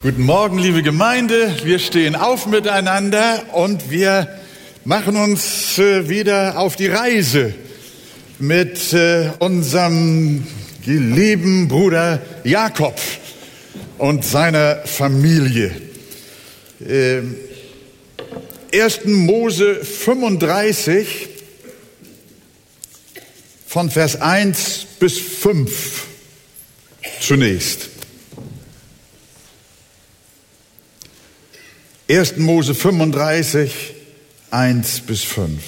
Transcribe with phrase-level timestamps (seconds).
[0.00, 1.56] Guten Morgen, liebe Gemeinde.
[1.64, 4.28] Wir stehen auf miteinander und wir
[4.84, 7.52] machen uns äh, wieder auf die Reise
[8.38, 10.46] mit äh, unserem
[10.84, 12.96] geliebten Bruder Jakob
[13.98, 15.72] und seiner Familie.
[16.78, 16.88] 1.
[19.04, 21.28] Ähm, Mose 35
[23.66, 26.04] von Vers 1 bis 5
[27.18, 27.97] zunächst.
[32.10, 32.38] 1.
[32.38, 33.94] Mose 35,
[34.50, 35.60] 1 bis 5.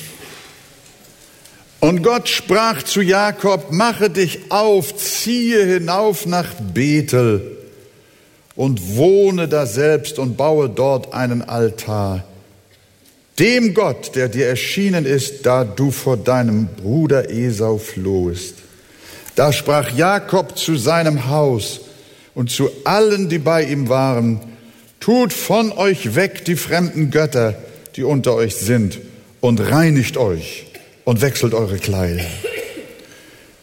[1.80, 7.58] Und Gott sprach zu Jakob, mache dich auf, ziehe hinauf nach Bethel
[8.56, 12.24] und wohne da selbst und baue dort einen Altar.
[13.38, 18.54] Dem Gott, der dir erschienen ist, da du vor deinem Bruder Esau flohest.
[19.34, 21.80] Da sprach Jakob zu seinem Haus
[22.34, 24.49] und zu allen, die bei ihm waren,
[25.00, 27.54] Tut von euch weg die fremden Götter,
[27.96, 28.98] die unter euch sind,
[29.40, 30.66] und reinigt euch
[31.04, 32.26] und wechselt eure Kleider.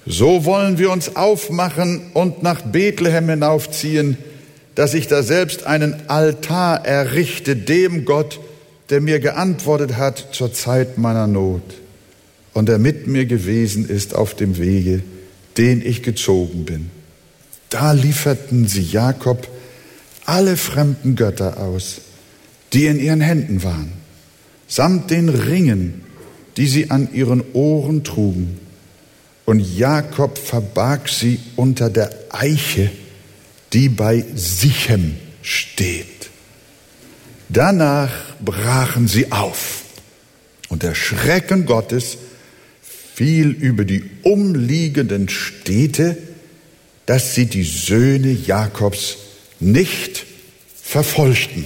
[0.08, 4.18] So wollen wir uns aufmachen und nach Bethlehem hinaufziehen,
[4.74, 8.40] dass ich da selbst einen Altar errichte dem Gott,
[8.90, 11.62] der mir geantwortet hat zur Zeit meiner Not
[12.54, 15.04] und der mit mir gewesen ist auf dem Wege,
[15.58, 16.90] den ich gezogen bin.
[17.70, 19.48] Da lieferten sie Jakob
[20.28, 22.02] alle fremden Götter aus,
[22.74, 23.92] die in ihren Händen waren,
[24.68, 26.04] samt den Ringen,
[26.58, 28.60] die sie an ihren Ohren trugen.
[29.46, 32.92] Und Jakob verbarg sie unter der Eiche,
[33.72, 36.30] die bei Sichem steht.
[37.48, 38.12] Danach
[38.44, 39.84] brachen sie auf
[40.68, 42.18] und der Schrecken Gottes
[43.14, 46.18] fiel über die umliegenden Städte,
[47.06, 49.18] dass sie die Söhne Jakobs
[49.60, 50.26] nicht
[50.82, 51.66] verfolgten.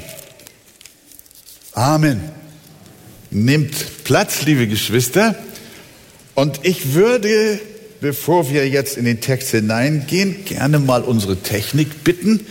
[1.73, 2.21] Amen.
[3.29, 5.35] Nimmt Platz, liebe Geschwister.
[6.35, 7.59] Und ich würde,
[8.01, 12.45] bevor wir jetzt in den Text hineingehen, gerne mal unsere Technik bitten,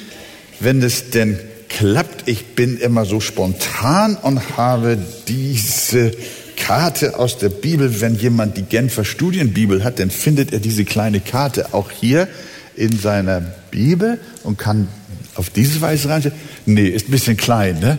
[0.59, 2.29] wenn es denn klappt.
[2.29, 4.99] Ich bin immer so spontan und habe
[5.29, 6.13] diese
[6.57, 8.01] Karte aus der Bibel.
[8.01, 12.29] Wenn jemand die Genfer Studienbibel hat, dann findet er diese kleine Karte auch hier
[12.77, 13.41] in seiner
[13.71, 14.89] Bibel und kann
[15.35, 16.33] auf diese Weise rein?
[16.67, 17.99] Nee, ist ein bisschen klein, ne?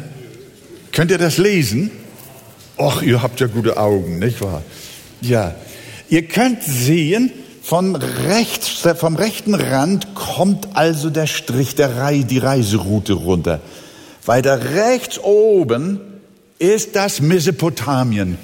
[0.92, 1.92] Könnt ihr das lesen?
[2.78, 4.64] Och, ihr habt ja gute Augen, nicht wahr?
[5.22, 5.56] Ja.
[6.10, 7.32] Ihr könnt sehen,
[7.62, 13.62] von rechts, vom rechten Rand kommt also der Strich, der Rei, die Reiseroute runter.
[14.26, 16.00] Weiter rechts oben
[16.60, 18.38] ist das Mesopotamien.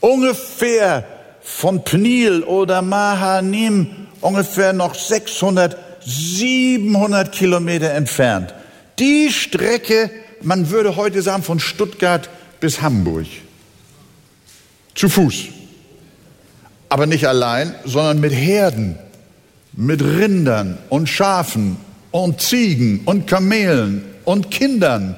[0.00, 1.04] Ungefähr
[1.42, 3.88] von Pnil oder Mahanim,
[4.20, 8.54] ungefähr noch 600 700 Kilometer entfernt.
[8.98, 10.10] Die Strecke,
[10.42, 12.28] man würde heute sagen, von Stuttgart
[12.60, 13.26] bis Hamburg.
[14.94, 15.44] Zu Fuß.
[16.88, 18.98] Aber nicht allein, sondern mit Herden,
[19.72, 21.76] mit Rindern und Schafen
[22.10, 25.16] und Ziegen und Kamelen und Kindern.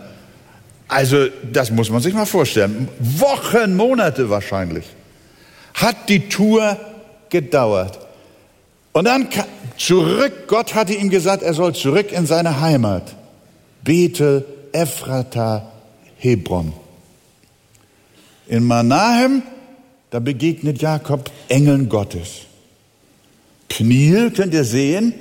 [0.88, 2.88] Also das muss man sich mal vorstellen.
[2.98, 4.84] Wochen, Monate wahrscheinlich
[5.74, 6.76] hat die Tour
[7.30, 7.98] gedauert.
[8.92, 9.28] Und dann
[9.78, 13.14] zurück, Gott hatte ihm gesagt, er soll zurück in seine Heimat.
[13.84, 15.72] Bethel, Ephrata,
[16.16, 16.72] Hebron.
[18.46, 19.42] In Manahem,
[20.10, 22.46] da begegnet Jakob Engeln Gottes.
[23.68, 25.14] Pniel, könnt ihr sehen,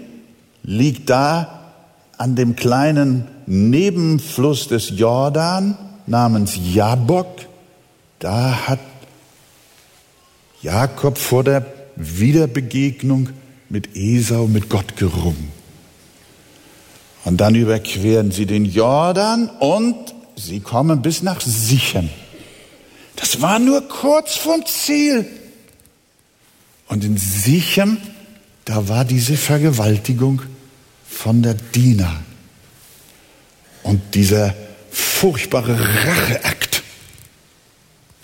[0.64, 1.74] liegt da
[2.18, 7.28] an dem kleinen Nebenfluss des Jordan namens Jabok.
[8.20, 8.80] Da hat
[10.62, 13.30] Jakob vor der Wiederbegegnung
[13.72, 15.50] mit Esau, mit Gott gerungen.
[17.24, 19.96] Und dann überqueren sie den Jordan und
[20.36, 22.09] sie kommen bis nach Sichem.
[23.16, 25.26] Das war nur kurz vom Ziel.
[26.88, 27.98] Und in Sichem,
[28.66, 30.42] da war diese Vergewaltigung
[31.08, 32.22] von der Dina.
[33.84, 34.53] Und dieser
[34.90, 36.84] furchtbare Racheakt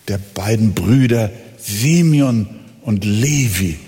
[0.07, 2.47] der beiden Brüder Simeon
[2.81, 3.79] und Levi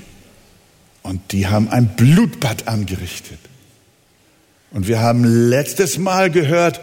[1.03, 3.39] und die haben ein Blutbad angerichtet.
[4.71, 6.79] Und wir haben letztes Mal gehört,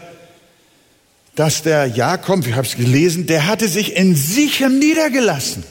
[1.35, 5.63] dass der Jakob, ich habe es gelesen, der hatte sich in Sichem niedergelassen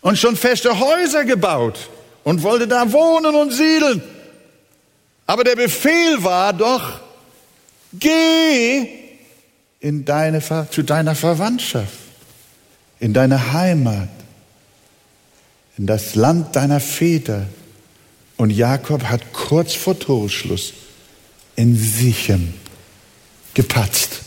[0.00, 1.90] und schon feste Häuser gebaut
[2.24, 4.02] und wollte da wohnen und siedeln.
[5.26, 7.00] Aber der Befehl war doch,
[7.92, 8.88] geh
[9.80, 11.98] in deine, zu deiner Verwandtschaft,
[13.00, 14.08] in deine Heimat
[15.78, 17.46] in das Land deiner Väter.
[18.36, 20.74] Und Jakob hat kurz vor Toreschluss
[21.56, 22.54] in Sichem
[23.54, 24.20] gepatzt,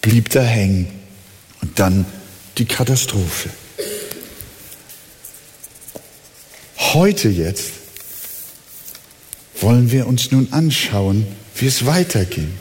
[0.00, 0.88] blieb da hängen
[1.60, 2.06] und dann
[2.56, 3.50] die Katastrophe.
[6.78, 7.72] Heute jetzt
[9.60, 12.52] wollen wir uns nun anschauen, wie es weiterging.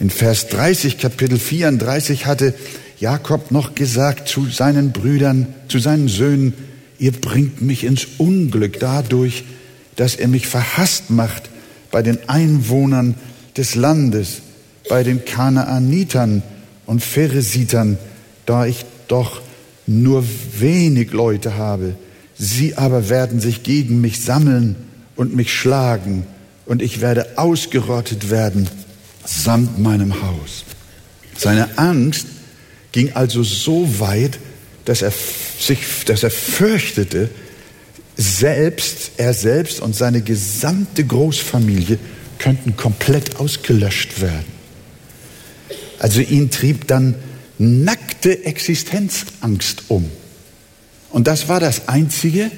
[0.00, 2.54] In Vers 30, Kapitel 34 hatte
[3.00, 6.54] Jakob noch gesagt zu seinen Brüdern, zu seinen Söhnen,
[6.98, 9.44] ihr bringt mich ins Unglück dadurch,
[9.96, 11.50] dass er mich verhasst macht
[11.90, 13.14] bei den Einwohnern
[13.56, 14.42] des Landes,
[14.88, 16.42] bei den Kanaanitern
[16.86, 17.98] und Pheresitern,
[18.46, 19.42] da ich doch
[19.86, 20.24] nur
[20.58, 21.94] wenig Leute habe.
[22.36, 24.76] Sie aber werden sich gegen mich sammeln
[25.16, 26.26] und mich schlagen,
[26.66, 28.68] und ich werde ausgerottet werden
[29.24, 30.64] samt meinem Haus.
[31.36, 32.26] Seine Angst
[32.92, 34.38] ging also so weit,
[34.84, 37.30] dass er sich, dass er fürchtete,
[38.16, 41.98] selbst, er selbst und seine gesamte Großfamilie
[42.38, 44.58] könnten komplett ausgelöscht werden.
[45.98, 47.14] Also ihn trieb dann
[47.58, 50.10] nackte Existenzangst um.
[51.10, 52.50] Und das war das Einzige,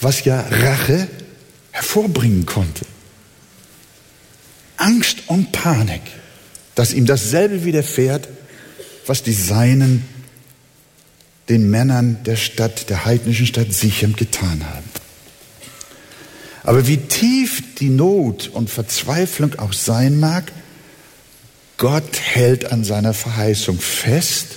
[0.00, 1.08] was ja Rache
[1.70, 2.84] hervorbringen konnte.
[4.76, 6.02] Angst und Panik,
[6.74, 8.28] dass ihm dasselbe widerfährt,
[9.06, 10.04] was die Seinen
[11.48, 14.90] den Männern der Stadt, der heidnischen Stadt Sichem getan haben.
[16.64, 20.50] Aber wie tief die Not und Verzweiflung auch sein mag,
[21.76, 24.56] Gott hält an seiner Verheißung fest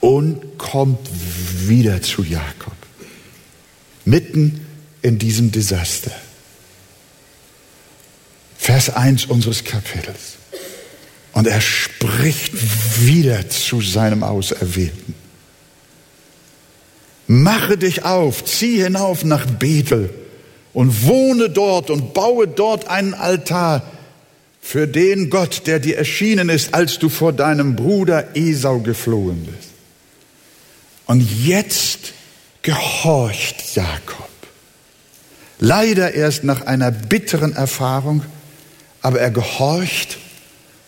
[0.00, 1.08] und kommt
[1.68, 2.74] wieder zu Jakob.
[4.04, 4.66] Mitten
[5.02, 6.12] in diesem Desaster.
[8.58, 10.38] Vers 1 unseres Kapitels.
[11.32, 12.52] Und er spricht
[13.06, 15.14] wieder zu seinem Auserwählten.
[17.26, 20.10] Mache dich auf, zieh hinauf nach Bethel
[20.72, 23.82] und wohne dort und baue dort einen Altar
[24.60, 29.70] für den Gott, der dir erschienen ist, als du vor deinem Bruder Esau geflohen bist.
[31.06, 32.12] Und jetzt
[32.62, 34.28] gehorcht Jakob.
[35.58, 38.22] Leider erst nach einer bitteren Erfahrung,
[39.00, 40.18] aber er gehorcht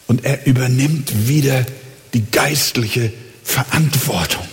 [0.06, 1.64] und er übernimmt wieder
[2.12, 3.12] die geistliche
[3.42, 4.46] Verantwortung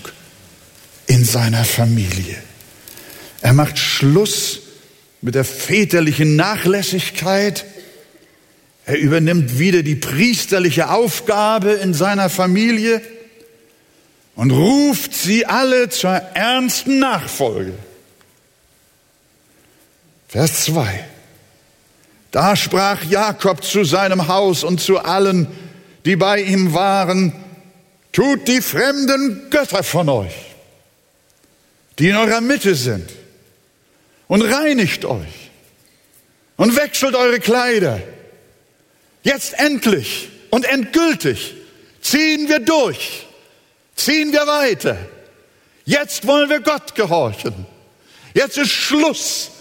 [1.08, 2.42] in seiner Familie.
[3.42, 4.62] Er macht Schluss
[5.22, 7.66] mit der väterlichen Nachlässigkeit.
[8.86, 13.02] Er übernimmt wieder die priesterliche Aufgabe in seiner Familie
[14.36, 17.74] und ruft sie alle zur ernsten Nachfolge.
[20.28, 21.11] Vers 2.
[22.32, 25.48] Da sprach Jakob zu seinem Haus und zu allen,
[26.06, 27.34] die bei ihm waren,
[28.14, 30.34] tut die fremden Götter von euch,
[32.00, 33.10] die in eurer Mitte sind,
[34.28, 35.52] und reinigt euch
[36.56, 38.00] und wechselt eure Kleider.
[39.24, 41.54] Jetzt endlich und endgültig
[42.02, 43.28] ziehen wir durch,
[43.96, 44.98] ziehen wir weiter.
[45.84, 47.66] Jetzt wollen wir Gott gehorchen.
[48.34, 49.52] Jetzt ist Schluss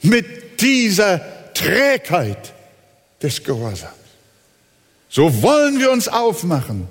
[0.00, 2.52] mit dieser Trägheit
[3.22, 3.94] des Gehorsams.
[5.08, 6.88] So wollen wir uns aufmachen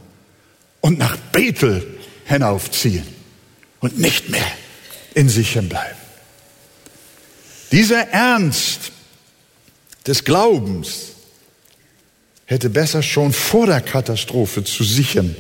[0.82, 1.86] und nach Bethel
[2.26, 3.06] hinaufziehen
[3.82, 4.52] und nicht mehr
[5.14, 5.98] in Sichern bleiben.
[7.72, 8.92] Dieser Ernst
[10.08, 11.14] des Glaubens
[12.46, 15.36] hätte besser schon vor der Katastrophe zu sichern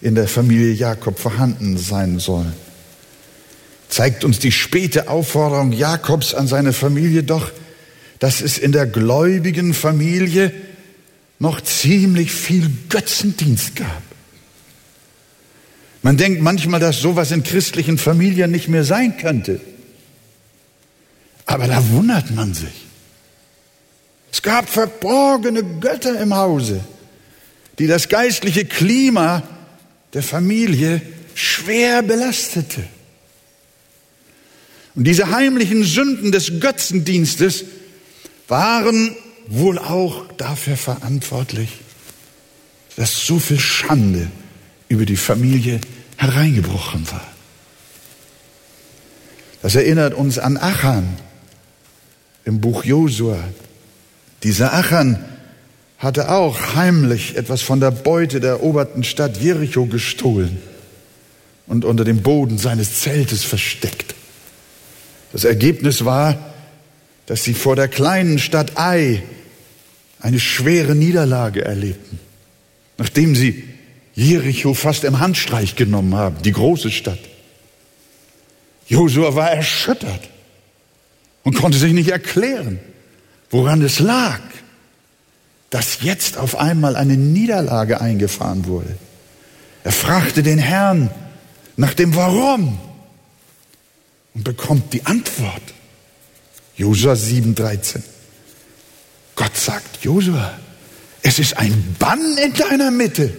[0.00, 2.52] in der Familie Jakob vorhanden sein sollen.
[3.88, 7.50] Zeigt uns die späte Aufforderung Jakobs an seine Familie doch,
[8.18, 10.52] dass es in der gläubigen Familie
[11.38, 14.02] noch ziemlich viel Götzendienst gab.
[16.02, 19.60] Man denkt manchmal, dass sowas in christlichen Familien nicht mehr sein könnte.
[21.46, 22.86] Aber da wundert man sich.
[24.32, 26.80] Es gab verborgene Götter im Hause,
[27.78, 29.42] die das geistliche Klima
[30.12, 31.00] der Familie
[31.34, 32.82] schwer belastete.
[34.94, 37.64] Und diese heimlichen Sünden des Götzendienstes
[38.48, 39.16] waren
[39.48, 41.70] wohl auch dafür verantwortlich,
[42.96, 44.30] dass so viel Schande
[44.88, 45.80] über die Familie
[46.16, 47.26] hereingebrochen war.
[49.62, 51.16] Das erinnert uns an Achan
[52.44, 53.38] im Buch Josua.
[54.42, 55.24] Dieser Achan
[55.98, 60.58] hatte auch heimlich etwas von der Beute der eroberten Stadt Jericho gestohlen
[61.66, 64.14] und unter dem Boden seines Zeltes versteckt.
[65.32, 66.54] Das Ergebnis war,
[67.26, 69.22] dass sie vor der kleinen Stadt Ai
[70.20, 72.18] eine schwere Niederlage erlebten,
[72.98, 73.64] nachdem sie
[74.14, 77.18] Jericho fast im Handstreich genommen haben, die große Stadt.
[78.88, 80.30] Josua war erschüttert
[81.42, 82.78] und konnte sich nicht erklären,
[83.50, 84.40] woran es lag.
[85.70, 88.96] dass jetzt auf einmal eine Niederlage eingefahren wurde.
[89.84, 91.10] Er fragte den Herrn
[91.76, 92.78] nach dem Warum
[94.34, 95.62] und bekommt die Antwort.
[96.76, 98.02] Josua 7,13.
[99.34, 100.58] Gott sagt, Josua,
[101.22, 103.34] es ist ein Bann in deiner Mitte.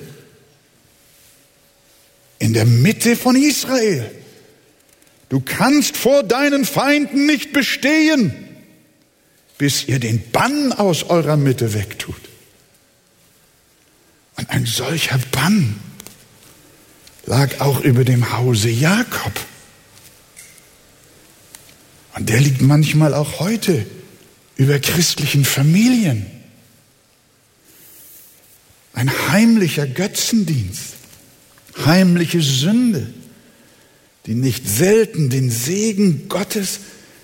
[2.39, 4.12] In der Mitte von Israel.
[5.29, 8.34] Du kannst vor deinen Feinden nicht bestehen,
[9.58, 12.22] bis ihr den Bann aus eurer Mitte wegtut.
[14.38, 15.79] Und ein solcher Bann
[17.25, 19.34] lag auch über dem Hause Jakob.
[22.27, 23.86] Der liegt manchmal auch heute
[24.57, 26.25] über christlichen Familien.
[28.93, 30.96] Ein heimlicher Götzendienst,
[31.86, 33.07] heimliche Sünde,
[34.25, 36.79] die nicht selten den Segen Gottes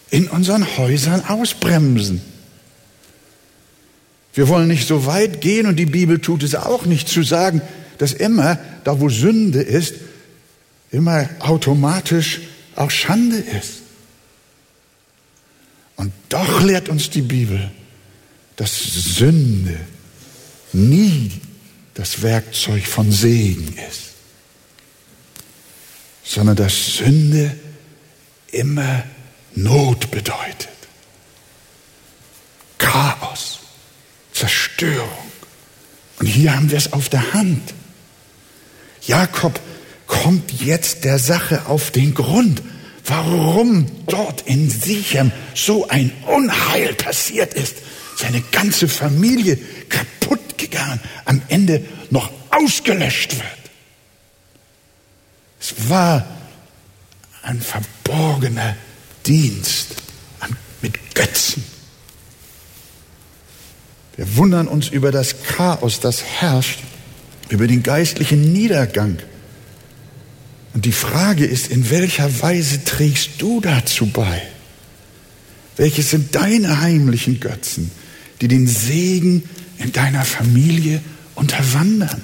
[0.09, 2.21] in unseren Häusern ausbremsen.
[4.33, 7.61] Wir wollen nicht so weit gehen und die Bibel tut es auch nicht zu sagen,
[7.97, 9.95] dass immer da, wo Sünde ist,
[10.91, 12.41] immer automatisch
[12.75, 13.82] auch Schande ist.
[16.03, 17.71] Und doch lehrt uns die Bibel,
[18.57, 19.79] dass Sünde
[20.73, 21.31] nie
[21.93, 24.09] das Werkzeug von Segen ist,
[26.25, 27.55] sondern dass Sünde
[28.51, 29.05] immer
[29.55, 30.67] Not bedeutet.
[32.79, 33.59] Chaos,
[34.33, 35.07] Zerstörung.
[36.19, 37.73] Und hier haben wir es auf der Hand.
[39.07, 39.57] Jakob
[40.05, 42.61] kommt jetzt der Sache auf den Grund,
[43.05, 47.77] warum dort in Sichem so ein Unheil passiert ist.
[48.17, 49.57] Seine ganze Familie
[49.89, 53.43] kaputt gegangen, am Ende noch ausgelöscht wird.
[55.59, 56.25] Es war
[57.41, 58.75] ein verborgener
[59.25, 59.95] Dienst
[60.83, 61.63] mit Götzen.
[64.15, 66.79] Wir wundern uns über das Chaos, das herrscht,
[67.49, 69.17] über den geistlichen Niedergang.
[70.73, 74.41] Und die Frage ist, in welcher Weise trägst du dazu bei?
[75.77, 77.91] Welches sind deine heimlichen Götzen,
[78.41, 79.43] die den Segen
[79.77, 81.01] in deiner Familie
[81.35, 82.21] unterwandern?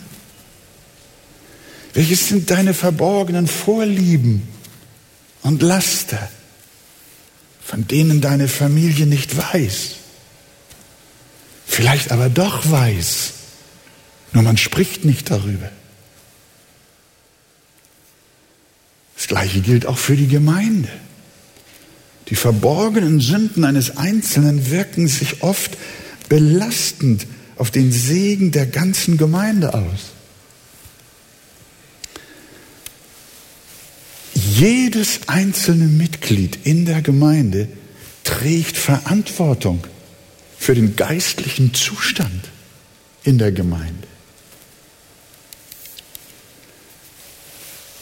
[1.94, 4.44] Welches sind deine verborgenen Vorlieben
[5.42, 6.30] und Laster?
[7.70, 9.92] von denen deine Familie nicht weiß.
[11.68, 13.34] Vielleicht aber doch weiß,
[14.34, 15.70] nur man spricht nicht darüber.
[19.20, 20.88] Das gleiche gilt auch für die Gemeinde.
[22.30, 25.78] Die verborgenen Sünden eines Einzelnen wirken sich oft
[26.30, 30.14] belastend auf den Segen der ganzen Gemeinde aus.
[34.34, 37.68] Jedes einzelne Mitglied in der Gemeinde
[38.24, 39.84] trägt Verantwortung
[40.58, 42.48] für den geistlichen Zustand
[43.26, 44.09] in der Gemeinde.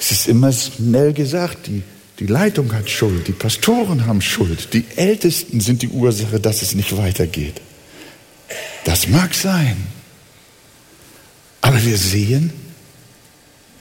[0.10, 1.84] Es ist immer schnell gesagt, die,
[2.20, 6.76] die Leitung hat Schuld, die Pastoren haben Schuld, die Ältesten sind die Ursache, dass es
[6.76, 7.60] nicht weitergeht.
[8.86, 9.76] Das mag sein.
[11.60, 12.54] Aber wir sehen,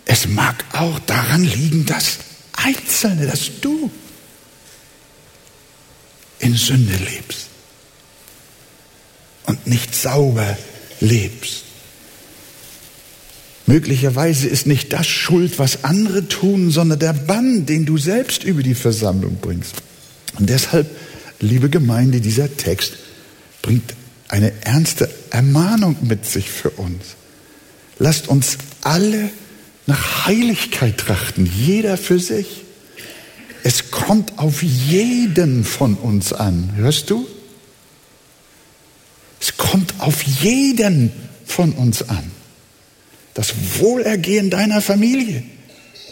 [0.05, 2.19] es mag auch daran liegen, dass
[2.55, 3.89] Einzelne, dass du
[6.41, 7.47] in Sünde lebst
[9.45, 10.59] und nicht sauber
[10.99, 11.66] lebst.
[13.67, 18.63] Möglicherweise ist nicht das Schuld, was andere tun, sondern der Bann, den du selbst über
[18.63, 19.75] die Versammlung bringst.
[20.39, 20.89] Und deshalb,
[21.41, 22.95] liebe Gemeinde, dieser Text
[23.63, 23.95] bringt
[24.29, 27.17] eine ernste Ermahnung mit sich für uns.
[27.99, 29.31] Lasst uns alle
[29.87, 32.63] nach Heiligkeit trachten, jeder für sich.
[33.65, 37.27] Es kommt auf jeden von uns an, hörst du?
[39.41, 41.13] Es kommt auf jeden
[41.45, 42.31] von uns an.
[43.37, 45.43] Das Wohlergehen deiner Familie,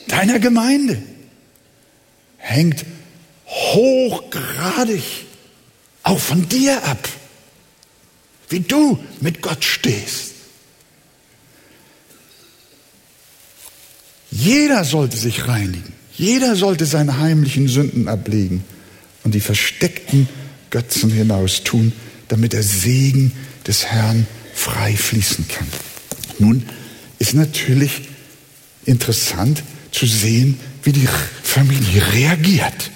[0.09, 1.01] deiner Gemeinde
[2.37, 2.85] hängt
[3.47, 5.03] hochgradig
[6.03, 7.09] auch von dir ab,
[8.51, 10.33] wie du mit Gott stehst.
[14.31, 15.95] Jeder sollte sich reinigen.
[16.13, 18.65] Jeder sollte seine heimlichen Sünden ablegen
[19.23, 20.29] und die versteckten
[20.69, 21.95] Götzen hinaus tun,
[22.29, 23.33] damit der Segen
[23.67, 25.69] des Herrn frei fließen kann.
[26.39, 26.67] Nun
[27.25, 28.03] ist natürlich
[28.85, 31.09] interessant zu sehen, wie die
[31.43, 32.91] Familie reagiert.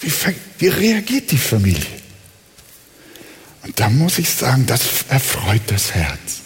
[0.00, 0.10] Wie,
[0.58, 2.00] wie reagiert die Familie?
[3.64, 6.40] Und da muss ich sagen, das erfreut das Herz.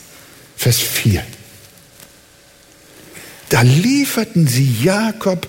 [0.57, 1.25] Vers 4.
[3.49, 5.49] Da lieferten sie Jakob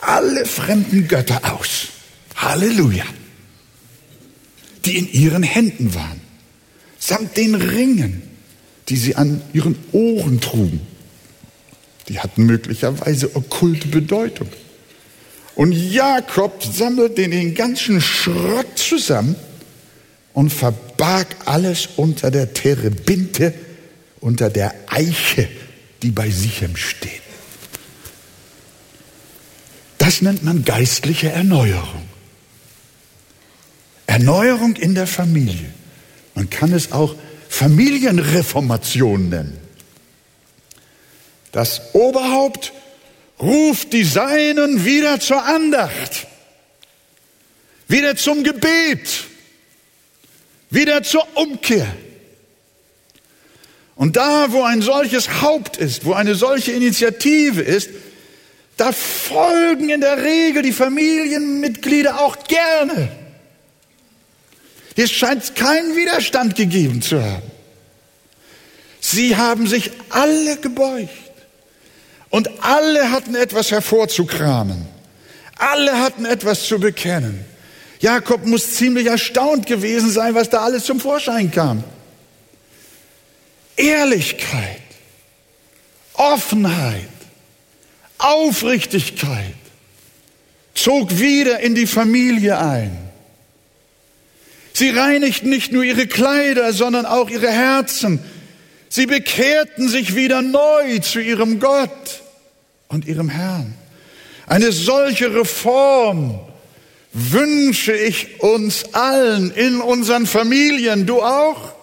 [0.00, 1.88] alle fremden Götter aus.
[2.36, 3.04] Halleluja.
[4.84, 6.20] Die in ihren Händen waren.
[7.00, 8.22] samt den Ringen,
[8.92, 10.82] die sie an ihren Ohren trugen.
[12.08, 14.48] Die hatten möglicherweise okkulte Bedeutung.
[15.54, 19.34] Und Jakob sammelte den ganzen Schrott zusammen
[20.34, 23.54] und verbarg alles unter der Terebinte,
[24.20, 25.48] unter der Eiche,
[26.02, 27.22] die bei Sichem steht.
[29.96, 32.02] Das nennt man geistliche Erneuerung.
[34.06, 35.72] Erneuerung in der Familie.
[36.34, 37.14] Man kann es auch
[37.52, 39.58] Familienreformation nennen.
[41.52, 42.72] Das Oberhaupt
[43.38, 46.26] ruft die Seinen wieder zur Andacht,
[47.88, 49.24] wieder zum Gebet,
[50.70, 51.94] wieder zur Umkehr.
[53.96, 57.90] Und da, wo ein solches Haupt ist, wo eine solche Initiative ist,
[58.78, 63.21] da folgen in der Regel die Familienmitglieder auch gerne.
[64.94, 67.50] Hier scheint keinen Widerstand gegeben zu haben.
[69.00, 71.10] Sie haben sich alle gebeugt.
[72.30, 74.86] Und alle hatten etwas hervorzukramen.
[75.56, 77.44] Alle hatten etwas zu bekennen.
[78.00, 81.84] Jakob muss ziemlich erstaunt gewesen sein, was da alles zum Vorschein kam.
[83.76, 84.82] Ehrlichkeit,
[86.14, 87.08] Offenheit,
[88.18, 89.54] Aufrichtigkeit
[90.74, 93.01] zog wieder in die Familie ein.
[94.72, 98.20] Sie reinigten nicht nur ihre Kleider, sondern auch ihre Herzen.
[98.88, 102.22] Sie bekehrten sich wieder neu zu ihrem Gott
[102.88, 103.74] und ihrem Herrn.
[104.46, 106.40] Eine solche Reform
[107.12, 111.06] wünsche ich uns allen in unseren Familien.
[111.06, 111.74] Du auch?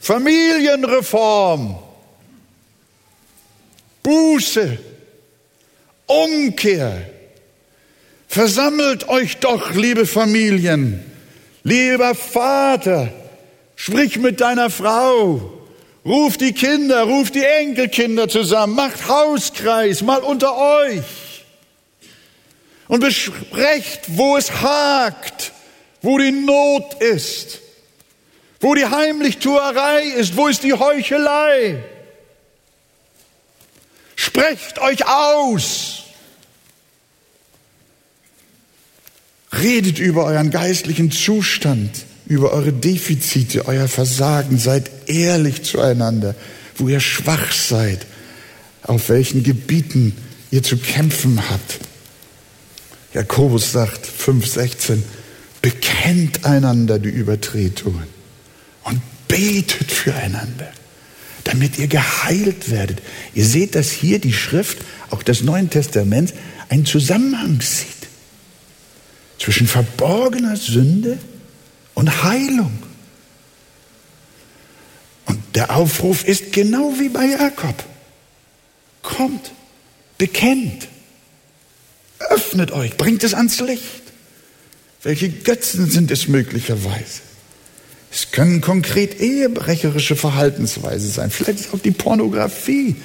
[0.00, 1.78] Familienreform,
[4.02, 4.78] Buße,
[6.06, 7.10] Umkehr.
[8.26, 11.04] Versammelt euch doch, liebe Familien.
[11.70, 13.12] Lieber Vater,
[13.76, 15.52] sprich mit deiner Frau.
[16.04, 21.44] Ruf die Kinder, ruf die Enkelkinder zusammen, macht Hauskreis mal unter euch
[22.88, 25.52] und besprecht, wo es hakt,
[26.02, 27.60] wo die Not ist,
[28.58, 31.84] wo die Heimlichtuerei ist, wo ist die Heuchelei.
[34.16, 36.02] Sprecht euch aus.
[39.52, 44.56] Redet über euren geistlichen Zustand über eure Defizite, euer Versagen.
[44.58, 46.36] Seid ehrlich zueinander,
[46.76, 48.06] wo ihr schwach seid,
[48.84, 50.16] auf welchen Gebieten
[50.52, 51.80] ihr zu kämpfen habt.
[53.12, 54.98] Jakobus sagt 5,16,
[55.60, 58.06] bekennt einander die Übertretungen
[58.84, 60.70] und betet füreinander,
[61.42, 63.02] damit ihr geheilt werdet.
[63.34, 64.78] Ihr seht, dass hier die Schrift,
[65.10, 66.32] auch des Neuen Testaments,
[66.68, 67.99] einen Zusammenhang sieht
[69.40, 71.18] zwischen verborgener Sünde
[71.94, 72.78] und Heilung.
[75.24, 77.82] Und der Aufruf ist genau wie bei Jakob.
[79.02, 79.50] Kommt,
[80.18, 80.88] bekennt,
[82.18, 84.02] öffnet euch, bringt es ans Licht.
[85.02, 87.22] Welche Götzen sind es möglicherweise?
[88.12, 91.30] Es können konkret ehebrecherische Verhaltensweise sein.
[91.30, 92.96] Vielleicht ist auch die Pornografie,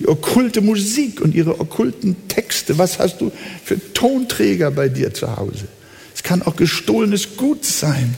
[0.00, 2.76] die okkulte Musik und ihre okkulten Texte.
[2.76, 3.30] Was hast du
[3.64, 5.68] für Tonträger bei dir zu Hause?
[6.26, 8.14] Kann auch gestohlenes Gut sein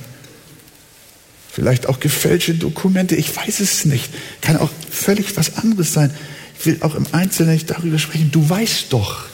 [1.58, 4.10] vielleicht auch gefälschte Dokumente, ich weiß es nicht.
[4.42, 6.14] Kann auch völlig was anderes sein.
[6.56, 8.30] Ich will auch im Einzelnen nicht darüber sprechen.
[8.30, 9.24] Du weißt doch,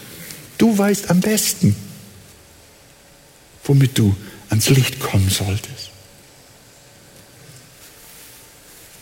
[0.56, 1.76] du weißt am besten,
[3.64, 4.16] womit du
[4.48, 5.90] ans Licht kommen solltest.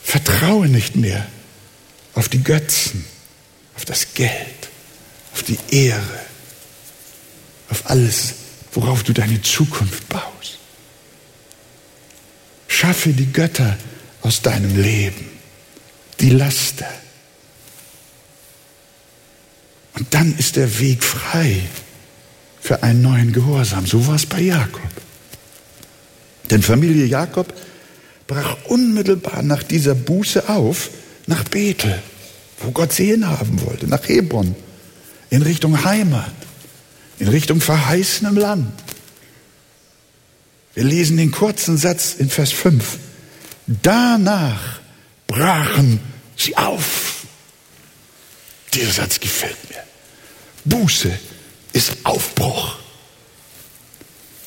[0.03, 1.25] Vertraue nicht mehr
[2.15, 3.05] auf die Götzen,
[3.77, 4.69] auf das Geld,
[5.33, 6.21] auf die Ehre,
[7.71, 8.35] auf alles,
[8.73, 10.59] worauf du deine Zukunft baust.
[12.69, 13.77] Schaffe die Götter
[14.23, 15.29] aus deinem Leben,
[16.21, 16.89] die Laster.
[19.95, 21.61] Und dann ist der Weg frei
[22.61, 23.87] für einen neuen Gehorsam.
[23.87, 24.81] So war es bei Jakob.
[26.51, 27.53] Denn Familie Jakob
[28.27, 30.91] brach unmittelbar nach dieser Buße auf
[31.27, 32.03] nach Bethel,
[32.61, 34.55] wo Gott sie hinhaben wollte, nach Hebron,
[35.31, 36.33] in Richtung Heimat,
[37.19, 38.73] in Richtung verheißenem Land.
[40.75, 42.99] Wir lesen den kurzen Satz in Vers 5.
[43.67, 44.81] Danach
[45.27, 46.01] brachen
[46.37, 47.27] sie auf.
[48.75, 49.83] Dieser Satz gefällt mir.
[50.65, 51.11] Buße
[51.73, 52.77] ist Aufbruch.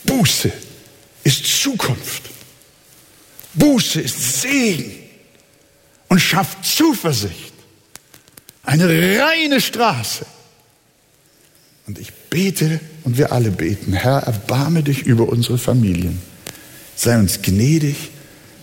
[0.03, 0.51] Buße
[1.23, 2.23] ist Zukunft.
[3.53, 4.99] Buße ist Segen
[6.09, 7.53] und schafft Zuversicht.
[8.63, 10.25] Eine reine Straße.
[11.87, 16.19] Und ich bete und wir alle beten, Herr, erbarme dich über unsere Familien.
[16.95, 18.11] Sei uns gnädig,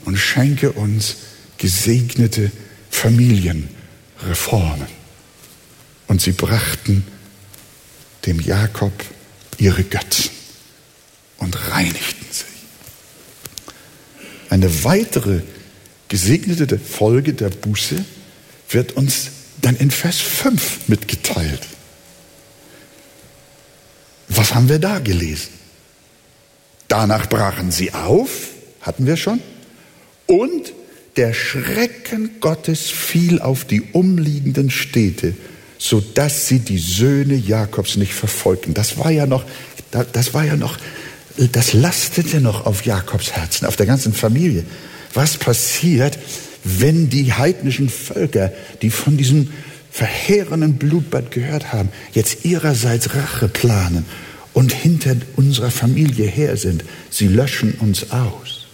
[0.05, 1.17] und schenke uns
[1.59, 2.51] gesegnete
[2.91, 4.87] Familienreformen.
[6.09, 7.05] Und sie brachten
[8.27, 8.93] dem Jakob
[9.59, 10.31] ihre Götzen
[11.39, 12.45] und reinigten sie.
[14.51, 15.41] Eine weitere
[16.09, 18.05] gesegnete Folge der Buße
[18.69, 19.31] wird uns
[19.61, 21.61] dann in Vers 5 mitgeteilt.
[24.35, 25.51] Was haben wir da gelesen?
[26.89, 28.31] Danach brachen sie auf,
[28.81, 29.41] hatten wir schon,
[30.27, 30.73] und
[31.17, 35.35] der Schrecken Gottes fiel auf die umliegenden Städte,
[35.79, 38.73] so dass sie die Söhne Jakobs nicht verfolgten.
[38.73, 39.45] Das war ja noch,
[39.91, 40.79] das war ja noch,
[41.37, 44.65] das lastete noch auf Jakobs Herzen, auf der ganzen Familie.
[45.13, 46.19] Was passiert,
[46.65, 49.53] wenn die heidnischen Völker, die von diesem
[49.93, 54.07] verheerenden Blutbad gehört haben, jetzt ihrerseits Rache planen
[54.55, 56.83] und hinter unserer Familie her sind?
[57.11, 58.67] Sie löschen uns aus.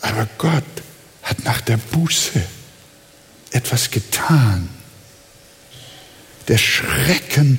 [0.00, 0.64] Aber Gott
[1.22, 2.42] hat nach der Buße
[3.50, 4.68] etwas getan.
[6.48, 7.58] Der Schrecken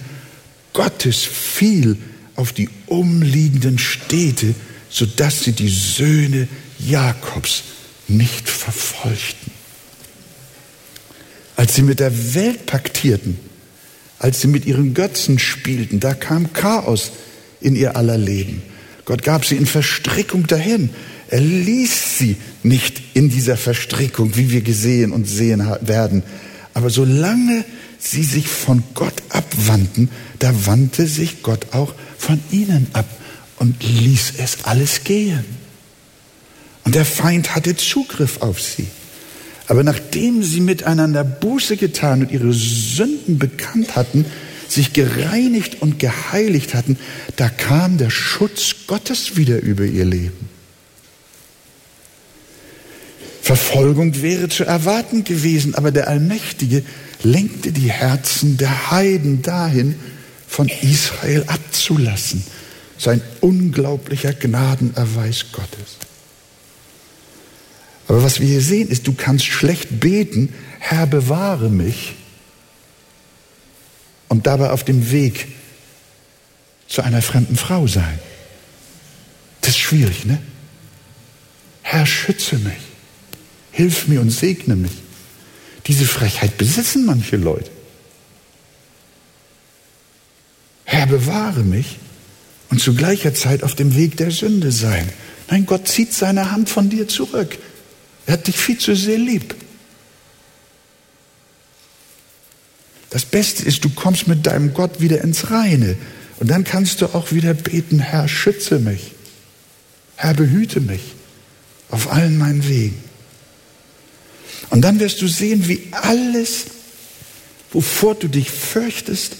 [0.73, 1.97] Gottes fiel
[2.35, 4.55] auf die umliegenden Städte,
[4.89, 6.47] sodass sie die Söhne
[6.79, 7.63] Jakobs
[8.07, 9.52] nicht verfolgten.
[11.63, 13.39] Als sie mit der Welt paktierten,
[14.19, 17.13] als sie mit ihren Götzen spielten, da kam Chaos
[17.61, 18.61] in ihr aller Leben.
[19.05, 20.89] Gott gab sie in Verstrickung dahin.
[21.29, 26.23] Er ließ sie nicht in dieser Verstrickung, wie wir gesehen und sehen werden.
[26.73, 27.63] Aber solange
[27.97, 33.07] sie sich von Gott abwandten, da wandte sich Gott auch von ihnen ab
[33.59, 35.45] und ließ es alles gehen.
[36.83, 38.87] Und der Feind hatte Zugriff auf sie.
[39.67, 44.25] Aber nachdem sie miteinander Buße getan und ihre Sünden bekannt hatten,
[44.67, 46.97] sich gereinigt und geheiligt hatten,
[47.35, 50.49] da kam der Schutz Gottes wieder über ihr Leben.
[53.41, 56.83] Verfolgung wäre zu erwarten gewesen, aber der Allmächtige
[57.23, 59.95] lenkte die Herzen der Heiden dahin,
[60.47, 62.43] von Israel abzulassen.
[62.97, 65.97] Sein unglaublicher Gnadenerweis Gottes.
[68.07, 72.15] Aber was wir hier sehen, ist, du kannst schlecht beten, Herr, bewahre mich,
[74.33, 75.47] und dabei auf dem Weg
[76.87, 78.17] zu einer fremden Frau sein.
[79.61, 80.41] Das ist schwierig, ne?
[81.83, 82.81] Herr, schütze mich.
[83.71, 84.91] Hilf mir und segne mich.
[85.85, 87.69] Diese Frechheit besitzen manche Leute.
[90.85, 91.99] Herr, bewahre mich
[92.71, 95.07] und zu gleicher Zeit auf dem Weg der Sünde sein.
[95.51, 97.59] Nein, Gott zieht seine Hand von dir zurück.
[98.25, 99.55] Er hat dich viel zu sehr lieb.
[103.09, 105.95] Das Beste ist, du kommst mit deinem Gott wieder ins Reine.
[106.39, 109.11] Und dann kannst du auch wieder beten, Herr, schütze mich.
[110.15, 111.01] Herr, behüte mich
[111.89, 112.97] auf allen meinen Wegen.
[114.71, 116.65] Und dann wirst du sehen, wie alles,
[117.71, 119.35] wovor du dich fürchtest,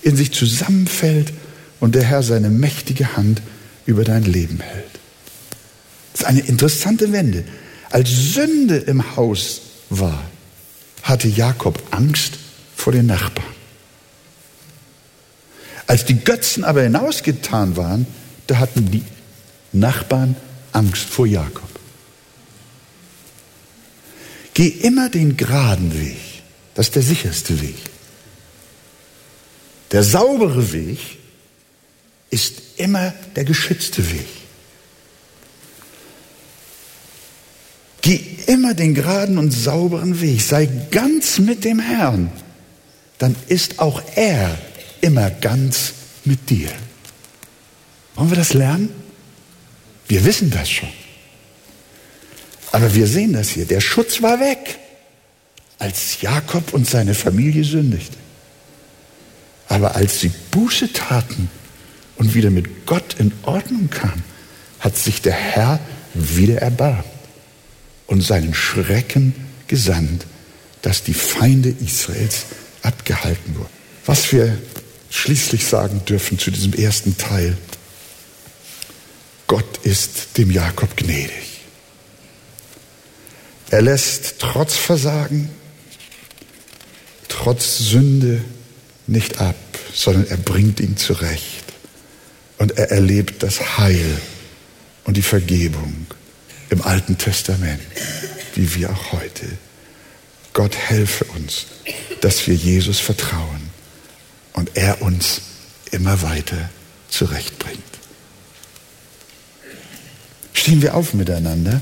[0.00, 1.32] in sich zusammenfällt
[1.80, 3.42] und der Herr seine mächtige Hand
[3.84, 4.84] über dein Leben hält.
[6.12, 7.44] Das ist eine interessante Wende.
[7.90, 10.22] Als Sünde im Haus war,
[11.02, 12.34] hatte Jakob Angst
[12.76, 13.46] vor den Nachbarn.
[15.86, 18.06] Als die Götzen aber hinausgetan waren,
[18.46, 19.04] da hatten die
[19.72, 20.36] Nachbarn
[20.72, 21.68] Angst vor Jakob.
[24.52, 26.18] Geh immer den geraden Weg.
[26.74, 27.76] Das ist der sicherste Weg.
[29.92, 30.98] Der saubere Weg
[32.30, 34.26] ist immer der geschützte Weg.
[38.08, 40.40] Geh immer den geraden und sauberen Weg.
[40.40, 42.32] Sei ganz mit dem Herrn.
[43.18, 44.56] Dann ist auch er
[45.02, 45.92] immer ganz
[46.24, 46.70] mit dir.
[48.14, 48.88] Wollen wir das lernen?
[50.06, 50.88] Wir wissen das schon.
[52.72, 53.66] Aber wir sehen das hier.
[53.66, 54.78] Der Schutz war weg,
[55.78, 58.16] als Jakob und seine Familie sündigten.
[59.68, 61.50] Aber als sie Buße taten
[62.16, 64.24] und wieder mit Gott in Ordnung kamen,
[64.80, 65.78] hat sich der Herr
[66.14, 67.17] wieder erbarmt
[68.08, 69.34] und seinen Schrecken
[69.68, 70.26] gesandt,
[70.82, 72.46] dass die Feinde Israels
[72.82, 73.68] abgehalten wurden.
[74.04, 74.58] Was wir
[75.10, 77.56] schließlich sagen dürfen zu diesem ersten Teil.
[79.46, 81.60] Gott ist dem Jakob gnädig.
[83.70, 85.50] Er lässt trotz Versagen,
[87.28, 88.42] trotz Sünde
[89.06, 89.56] nicht ab,
[89.94, 91.64] sondern er bringt ihn zurecht.
[92.58, 94.20] Und er erlebt das Heil
[95.04, 96.06] und die Vergebung
[96.70, 97.80] im Alten Testament,
[98.54, 99.46] wie wir auch heute.
[100.52, 101.66] Gott helfe uns,
[102.20, 103.70] dass wir Jesus vertrauen
[104.52, 105.42] und er uns
[105.90, 106.68] immer weiter
[107.08, 107.82] zurechtbringt.
[110.52, 111.80] Stehen wir auf miteinander.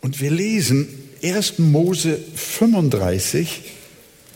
[0.00, 0.86] Und wir lesen
[1.22, 1.58] 1.
[1.58, 3.62] Mose 35,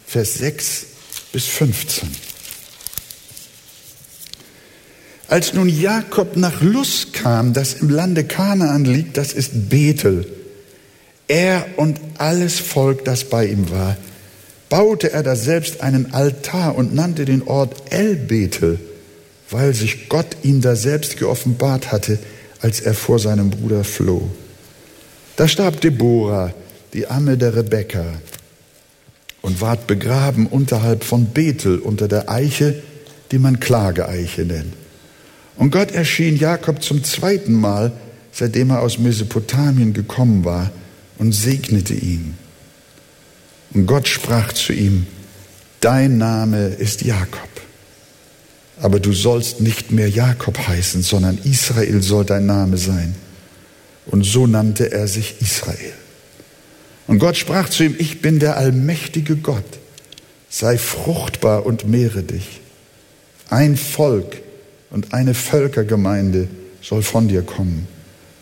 [0.09, 0.87] Vers 6
[1.33, 2.09] bis 15.
[5.29, 10.27] Als nun Jakob nach Luz kam, das im Lande Kanaan liegt, das ist Bethel,
[11.27, 13.99] er und alles Volk, das bei ihm war,
[14.71, 18.81] baute er da selbst einen Altar und nannte den Ort El Bethel,
[19.51, 22.19] weil sich Gott ihm da selbst geoffenbart hatte,
[22.63, 24.27] als er vor seinem Bruder floh.
[25.37, 26.55] Da starb Deborah,
[26.95, 28.07] die Amme der Rebekka,
[29.43, 32.83] und ward begraben unterhalb von Bethel unter der Eiche,
[33.31, 34.75] die man Klageeiche nennt.
[35.57, 37.93] Und Gott erschien Jakob zum zweiten Mal,
[38.33, 40.71] seitdem er aus Mesopotamien gekommen war,
[41.19, 42.37] und segnete ihn.
[43.75, 45.07] Und Gott sprach zu ihm,
[45.81, 47.49] Dein Name ist Jakob,
[48.81, 53.15] aber du sollst nicht mehr Jakob heißen, sondern Israel soll dein Name sein.
[54.07, 55.93] Und so nannte er sich Israel.
[57.09, 59.65] Und Gott sprach zu ihm, ich bin der allmächtige Gott,
[60.51, 62.61] sei fruchtbar und mehre dich.
[63.49, 64.43] Ein Volk
[64.91, 66.49] und eine Völkergemeinde
[66.83, 67.89] soll von dir kommen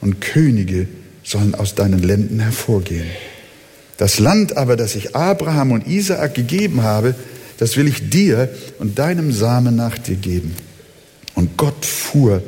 [0.00, 0.88] und Könige
[1.22, 3.06] sollen aus deinen Lenden hervorgehen.
[3.98, 7.14] Das Land aber, das ich Abraham und Isaak gegeben habe,
[7.58, 10.54] das will ich dir und deinem Samen nach dir geben.
[11.34, 12.42] Und Gott fuhr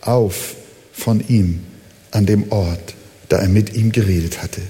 [0.00, 0.54] auf
[0.92, 1.60] von ihm
[2.12, 2.94] an dem Ort,
[3.28, 4.62] da er mit ihm geredet hatte.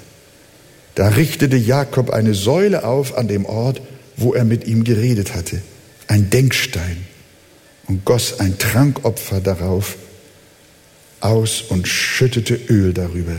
[0.97, 3.83] Da richtete Jakob eine Säule auf an dem Ort,
[4.17, 5.61] wo er mit ihm geredet hatte,
[6.09, 6.97] ein Denkstein
[7.87, 9.97] und goss ein Trankopfer darauf
[11.21, 13.37] aus und schüttete Öl darüber.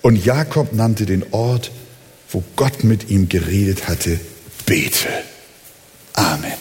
[0.00, 1.70] Und Jakob nannte den Ort,
[2.30, 4.18] wo Gott mit ihm geredet hatte,
[4.64, 5.12] Bethel.
[6.14, 6.54] Amen.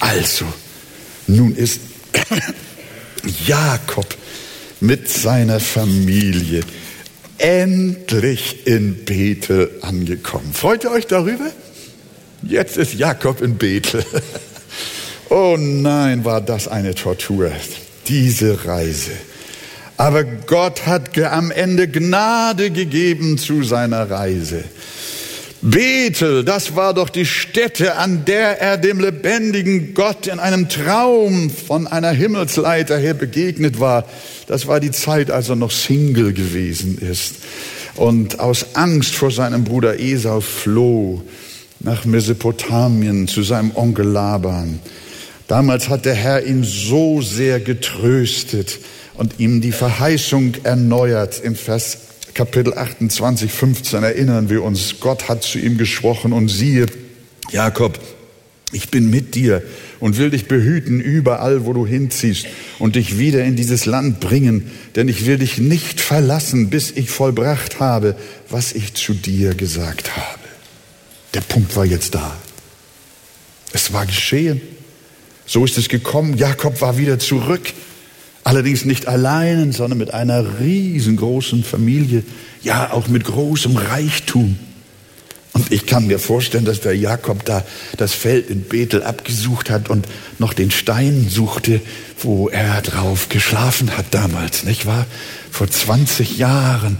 [0.00, 0.46] Also,
[1.28, 1.80] nun ist
[3.46, 4.16] Jakob
[4.80, 6.62] mit seiner Familie
[7.38, 10.52] endlich in Bethel angekommen.
[10.52, 11.50] Freut ihr euch darüber?
[12.42, 14.04] Jetzt ist Jakob in Bethel.
[15.30, 17.52] Oh nein, war das eine Tortur,
[18.06, 19.10] diese Reise.
[19.98, 24.64] Aber Gott hat am Ende Gnade gegeben zu seiner Reise.
[25.60, 31.50] Bethel, das war doch die Stätte, an der er dem lebendigen Gott in einem Traum
[31.50, 34.04] von einer Himmelsleiter her begegnet war.
[34.46, 37.36] Das war die Zeit, als er noch Single gewesen ist
[37.96, 41.22] und aus Angst vor seinem Bruder Esau floh
[41.80, 44.78] nach Mesopotamien zu seinem Onkel Laban.
[45.48, 48.78] Damals hat der Herr ihn so sehr getröstet
[49.14, 51.98] und ihm die Verheißung erneuert im Vers
[52.38, 56.86] Kapitel 28, 15 erinnern wir uns, Gott hat zu ihm gesprochen und siehe,
[57.50, 57.98] Jakob,
[58.70, 59.60] ich bin mit dir
[59.98, 62.46] und will dich behüten überall, wo du hinziehst
[62.78, 67.10] und dich wieder in dieses Land bringen, denn ich will dich nicht verlassen, bis ich
[67.10, 68.14] vollbracht habe,
[68.48, 70.38] was ich zu dir gesagt habe.
[71.34, 72.36] Der Punkt war jetzt da.
[73.72, 74.60] Es war geschehen.
[75.44, 76.36] So ist es gekommen.
[76.36, 77.72] Jakob war wieder zurück
[78.44, 82.22] Allerdings nicht allein, sondern mit einer riesengroßen Familie,
[82.62, 84.58] ja auch mit großem Reichtum.
[85.52, 87.64] Und ich kann mir vorstellen, dass der Jakob da
[87.96, 90.06] das Feld in Bethel abgesucht hat und
[90.38, 91.80] noch den Stein suchte,
[92.22, 95.06] wo er drauf geschlafen hat damals, nicht wahr?
[95.50, 96.98] Vor 20 Jahren.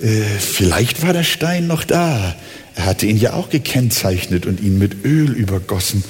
[0.00, 2.34] Äh, vielleicht war der Stein noch da.
[2.74, 6.02] Er hatte ihn ja auch gekennzeichnet und ihn mit Öl übergossen.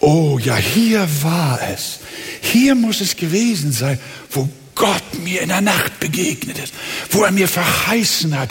[0.00, 2.00] Oh ja, hier war es.
[2.40, 3.98] Hier muss es gewesen sein,
[4.30, 6.72] wo Gott mir in der Nacht begegnet ist,
[7.10, 8.50] wo er mir verheißen hat,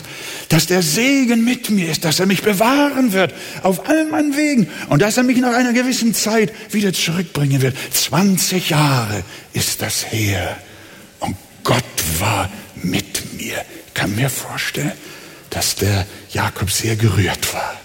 [0.50, 3.34] dass der Segen mit mir ist, dass er mich bewahren wird
[3.64, 7.78] auf all meinen Wegen und dass er mich nach einer gewissen Zeit wieder zurückbringen wird.
[7.94, 10.58] 20 Jahre ist das her
[11.22, 11.84] und Gott
[12.20, 13.64] war mit mir.
[13.88, 14.92] Ich kann mir vorstellen,
[15.50, 17.80] dass der Jakob sehr gerührt war.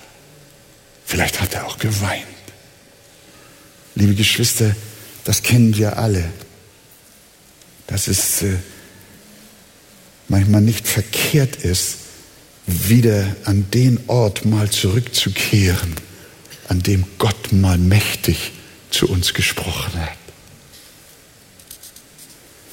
[1.06, 2.26] Vielleicht hat er auch geweint.
[3.94, 4.74] Liebe Geschwister,
[5.24, 6.24] das kennen wir alle.
[7.86, 8.56] Dass es äh,
[10.28, 11.96] manchmal nicht verkehrt ist,
[12.66, 15.94] wieder an den Ort mal zurückzukehren,
[16.68, 18.52] an dem Gott mal mächtig
[18.90, 20.16] zu uns gesprochen hat.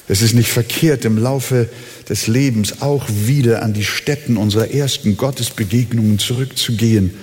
[0.08, 1.68] Es ist nicht verkehrt, im Laufe
[2.08, 7.14] des Lebens auch wieder an die Stätten unserer ersten Gottesbegegnungen zurückzugehen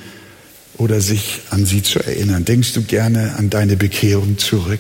[0.78, 2.46] oder sich an sie zu erinnern.
[2.46, 4.80] Denkst du gerne an deine Bekehrung zurück?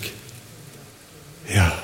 [1.53, 1.81] Ja.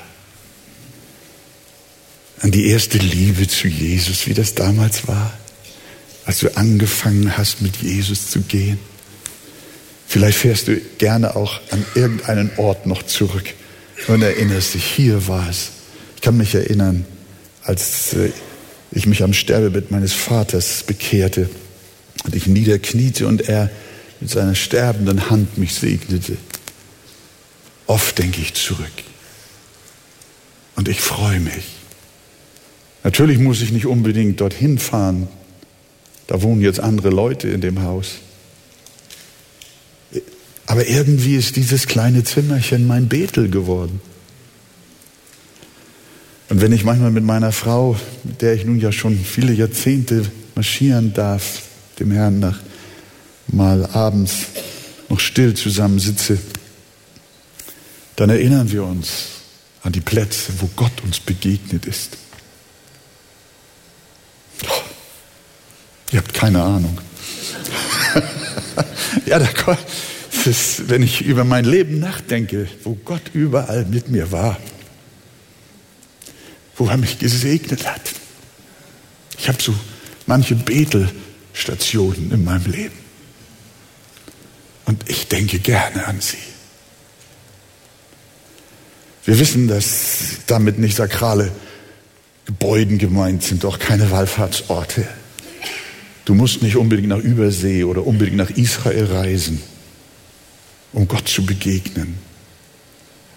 [2.42, 5.34] An die erste Liebe zu Jesus, wie das damals war.
[6.26, 8.80] als du angefangen hast, mit Jesus zu gehen.
[10.08, 13.54] Vielleicht fährst du gerne auch an irgendeinen Ort noch zurück
[14.08, 15.72] und erinnerst dich, hier war es.
[16.16, 17.06] Ich kann mich erinnern,
[17.64, 18.30] als äh,
[18.92, 21.50] ich mich am Sterbebett meines Vaters bekehrte
[22.24, 23.70] und ich niederkniete und er
[24.24, 26.38] mit seiner sterbenden Hand mich segnete.
[27.88, 28.88] Oft denke ich zurück.
[30.78, 31.66] Und ich freue mich.
[33.04, 35.28] Natürlich muss ich nicht unbedingt dorthin fahren.
[36.28, 38.20] Da wohnen jetzt andere Leute in dem Haus.
[40.68, 44.00] Aber irgendwie ist dieses kleine Zimmerchen mein Betel geworden.
[46.48, 50.32] Und wenn ich manchmal mit meiner Frau, mit der ich nun ja schon viele Jahrzehnte
[50.56, 51.64] marschieren darf,
[52.00, 52.62] dem Herrn nach,
[53.48, 54.34] mal abends
[55.10, 56.40] noch still zusammensitze,
[58.16, 59.28] dann erinnern wir uns
[59.82, 62.18] an die Plätze, wo Gott uns begegnet ist.
[66.12, 66.98] Ihr habt keine Ahnung.
[69.26, 69.48] ja, da,
[70.46, 74.60] ist, wenn ich über mein Leben nachdenke, wo Gott überall mit mir war,
[76.76, 78.02] wo er mich gesegnet hat.
[79.38, 79.74] Ich habe so
[80.26, 83.03] manche Betelstationen in meinem Leben.
[84.94, 86.38] Und ich denke gerne an sie.
[89.26, 91.52] Wir wissen, dass damit nicht sakrale
[92.46, 95.08] Gebäude gemeint sind, auch keine Wallfahrtsorte.
[96.26, 99.64] Du musst nicht unbedingt nach Übersee oder unbedingt nach Israel reisen,
[100.92, 102.20] um Gott zu begegnen.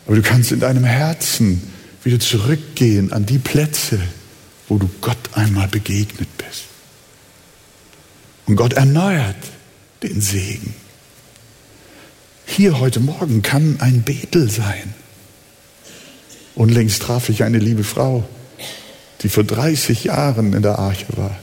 [0.05, 1.73] Aber du kannst in deinem Herzen
[2.05, 3.99] wieder zurückgehen an die Plätze,
[4.69, 6.65] wo du Gott einmal begegnet bist.
[8.45, 9.37] Und Gott erneuert
[10.03, 10.75] den Segen.
[12.47, 14.95] Hier heute Morgen kann ein Betel sein.
[16.55, 18.27] Unlängst traf ich eine liebe Frau,
[19.21, 21.37] die vor 30 Jahren in der Arche war.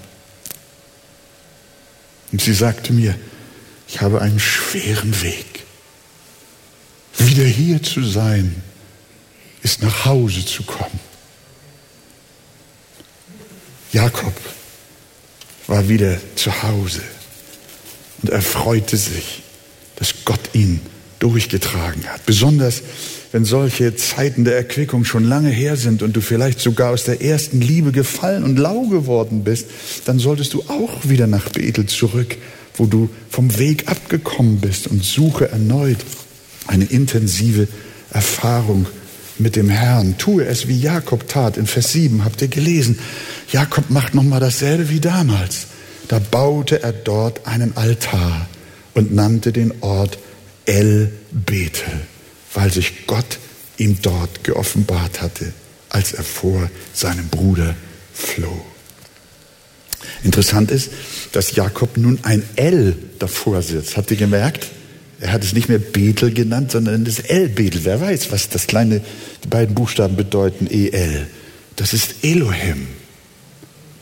[2.31, 3.13] Und sie sagte mir,
[3.87, 5.45] ich habe einen schweren Weg.
[7.19, 8.55] Wieder hier zu sein,
[9.61, 10.99] ist nach Hause zu kommen.
[13.91, 14.33] Jakob
[15.67, 17.03] war wieder zu Hause
[18.21, 19.43] und er freute sich,
[19.97, 20.81] dass Gott ihn
[21.23, 22.25] durchgetragen hat.
[22.25, 22.83] Besonders
[23.31, 27.23] wenn solche Zeiten der Erquickung schon lange her sind und du vielleicht sogar aus der
[27.23, 29.65] ersten Liebe gefallen und lau geworden bist,
[30.05, 32.37] dann solltest du auch wieder nach Bethel zurück,
[32.75, 35.97] wo du vom Weg abgekommen bist und suche erneut
[36.67, 37.67] eine intensive
[38.11, 38.85] Erfahrung
[39.39, 40.19] mit dem Herrn.
[40.19, 41.57] Tue es, wie Jakob tat.
[41.57, 42.99] In Vers 7 habt ihr gelesen.
[43.51, 45.67] Jakob macht nochmal dasselbe wie damals.
[46.07, 48.47] Da baute er dort einen Altar
[48.93, 50.19] und nannte den Ort
[50.65, 52.01] El Bethel
[52.53, 53.39] weil sich Gott
[53.77, 55.53] ihm dort geoffenbart hatte,
[55.89, 57.75] als er vor seinem Bruder
[58.13, 58.65] floh.
[60.23, 60.91] Interessant ist,
[61.31, 63.97] dass Jakob nun ein L davor sitzt.
[63.97, 64.67] Habt ihr gemerkt?
[65.19, 67.85] Er hat es nicht mehr Bethel genannt, sondern das L Bethel.
[67.85, 69.01] Wer weiß, was das kleine,
[69.43, 71.27] die beiden Buchstaben bedeuten, EL.
[71.75, 72.87] Das ist Elohim,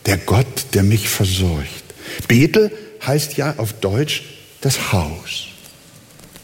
[0.06, 1.84] der Gott, der mich versorgt.
[2.28, 2.71] Bethel
[3.06, 4.24] heißt ja auf Deutsch
[4.62, 5.50] das Haus.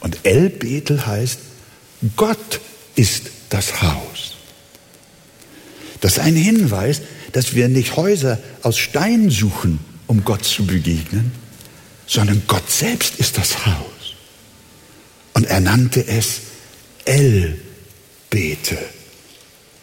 [0.08, 1.39] Und El Bethel heißt
[2.15, 2.62] Gott
[2.96, 4.36] ist das Haus.
[6.00, 7.02] Das ist ein Hinweis,
[7.34, 11.34] dass wir nicht Häuser aus Stein suchen, um Gott zu begegnen,
[12.06, 14.15] sondern Gott selbst ist das Haus.
[15.34, 16.39] Und er nannte es
[17.04, 18.78] El-Bete.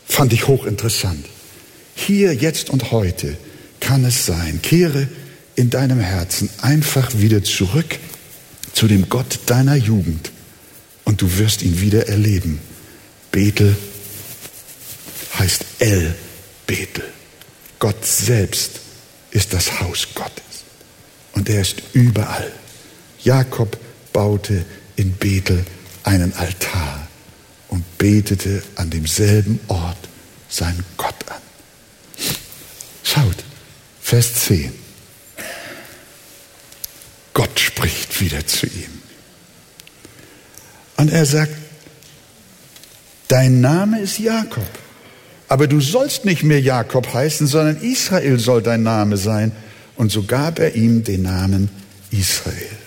[0.07, 1.27] Fand ich hochinteressant.
[1.97, 3.37] Hier, jetzt und heute
[3.79, 5.07] kann es sein, kehre
[5.55, 7.99] in deinem Herzen einfach wieder zurück
[8.75, 10.31] zu dem Gott deiner Jugend
[11.05, 12.61] und du wirst ihn wieder erleben.
[13.31, 13.77] Bethel
[15.39, 16.15] heißt El
[16.67, 17.05] Bethel.
[17.79, 18.81] Gott selbst
[19.31, 20.65] ist das Haus Gottes
[21.33, 22.53] und er ist überall.
[23.23, 23.79] Jakob
[24.13, 24.65] baute
[24.97, 25.65] in Bethel
[26.03, 27.09] einen Altar
[27.69, 30.09] und betete an demselben Ort
[30.49, 31.43] seinen Gott an.
[33.03, 33.45] Schaut,
[34.01, 34.84] Vers 10.
[37.35, 39.03] Gott spricht wieder zu ihm.
[40.97, 41.53] Und er sagt,
[43.29, 44.67] dein Name ist Jakob,
[45.49, 49.53] aber du sollst nicht mehr Jakob heißen, sondern Israel soll dein Name sein.
[49.97, 51.69] Und so gab er ihm den Namen
[52.11, 52.79] Israel.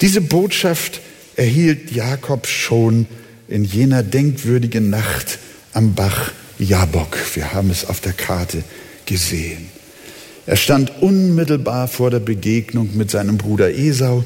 [0.00, 1.00] Diese Botschaft
[1.36, 3.06] erhielt Jakob schon
[3.48, 5.38] in jener denkwürdigen Nacht
[5.72, 7.16] am Bach Jabok.
[7.34, 8.62] Wir haben es auf der Karte
[9.06, 9.68] gesehen.
[10.46, 14.24] Er stand unmittelbar vor der Begegnung mit seinem Bruder Esau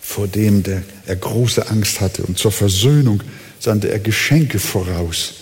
[0.00, 2.22] vor dem der, er große Angst hatte.
[2.22, 3.22] Und zur Versöhnung
[3.58, 5.34] sandte er Geschenke voraus,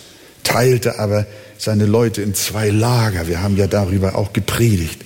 [0.43, 1.25] teilte aber
[1.57, 3.29] seine Leute in zwei Lager.
[3.29, 5.03] Wir haben ja darüber auch gepredigt.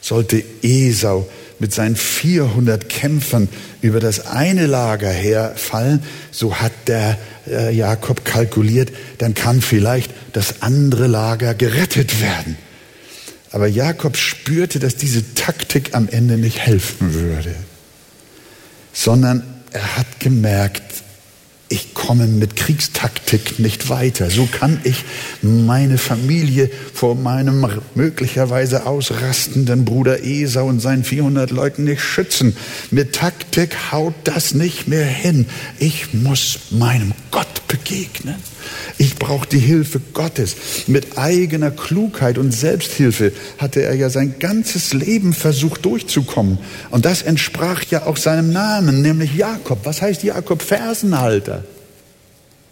[0.00, 1.28] Sollte Esau
[1.60, 3.48] mit seinen 400 Kämpfern
[3.80, 7.16] über das eine Lager herfallen, so hat der
[7.48, 12.56] äh, Jakob kalkuliert, dann kann vielleicht das andere Lager gerettet werden.
[13.54, 17.54] Aber Jakob spürte, dass diese Taktik am Ende nicht helfen würde,
[18.92, 20.82] sondern er hat gemerkt,
[21.68, 24.28] ich komme mit Kriegstaktik nicht weiter.
[24.28, 25.04] So kann ich
[25.40, 32.56] meine Familie vor meinem möglicherweise ausrastenden Bruder Esau und seinen 400 Leuten nicht schützen.
[32.90, 35.46] Mit Taktik haut das nicht mehr hin.
[35.78, 38.34] Ich muss meinem Gott begegnen.
[38.98, 40.56] Ich brauche die Hilfe Gottes.
[40.86, 46.58] Mit eigener Klugheit und Selbsthilfe hatte er ja sein ganzes Leben versucht durchzukommen.
[46.90, 49.80] Und das entsprach ja auch seinem Namen, nämlich Jakob.
[49.84, 50.62] Was heißt Jakob?
[50.62, 51.64] Fersenhalter.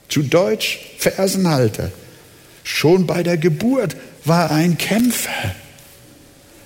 [0.08, 1.90] Zu Deutsch Fersenhalter.
[2.64, 5.54] Schon bei der Geburt war er ein Kämpfer.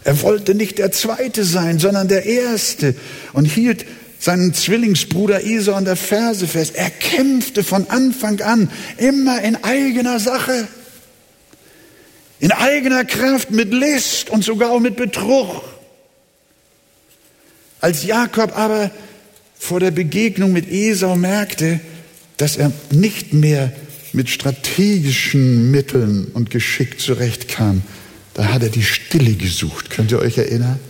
[0.05, 2.95] Er wollte nicht der Zweite sein, sondern der Erste
[3.33, 3.85] und hielt
[4.27, 6.74] seinen Zwillingsbruder Esau an der Ferse fest.
[6.74, 10.66] Er kämpfte von Anfang an immer in eigener Sache,
[12.41, 15.62] in eigener Kraft, mit List und sogar auch mit Betrug.
[17.81, 18.91] Als Jakob aber
[19.57, 21.79] vor der Begegnung mit Esau merkte,
[22.37, 23.72] dass er nicht mehr
[24.12, 27.83] mit strategischen Mitteln und Geschick zurechtkam,
[28.35, 29.91] da hat er die Stille gesucht.
[29.91, 30.81] Könnt ihr euch erinnern?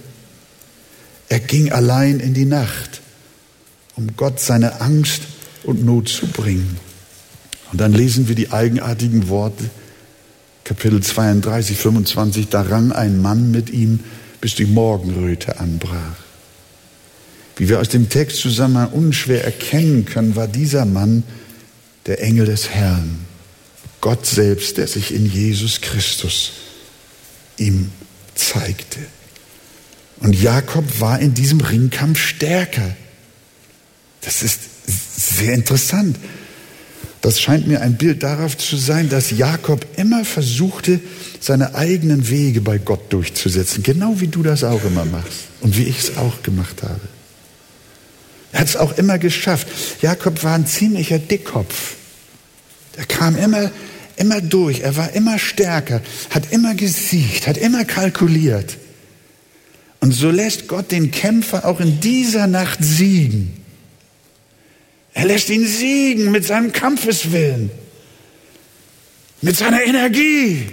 [1.28, 3.02] Er ging allein in die Nacht
[3.96, 5.22] um Gott seine Angst
[5.64, 6.78] und Not zu bringen.
[7.72, 9.68] Und dann lesen wir die eigenartigen Worte,
[10.64, 14.00] Kapitel 32, 25, da rang ein Mann mit ihm,
[14.40, 16.16] bis die Morgenröte anbrach.
[17.56, 21.22] Wie wir aus dem Text zusammen unschwer erkennen können, war dieser Mann
[22.06, 23.26] der Engel des Herrn,
[24.00, 26.52] Gott selbst, der sich in Jesus Christus
[27.56, 27.90] ihm
[28.34, 29.00] zeigte.
[30.20, 32.94] Und Jakob war in diesem Ringkampf stärker.
[34.26, 34.58] Das ist
[35.16, 36.18] sehr interessant.
[37.22, 41.00] Das scheint mir ein Bild darauf zu sein, dass Jakob immer versuchte,
[41.40, 45.84] seine eigenen Wege bei Gott durchzusetzen, genau wie du das auch immer machst und wie
[45.84, 47.00] ich es auch gemacht habe.
[48.52, 49.68] Er hat es auch immer geschafft.
[50.02, 51.94] Jakob war ein ziemlicher Dickkopf.
[52.96, 53.70] Er kam immer,
[54.16, 54.80] immer durch.
[54.80, 58.76] Er war immer stärker, hat immer gesiegt, hat immer kalkuliert.
[60.00, 63.65] Und so lässt Gott den Kämpfer auch in dieser Nacht siegen.
[65.16, 67.70] Er lässt ihn siegen mit seinem Kampfeswillen,
[69.40, 70.68] mit seiner Energie,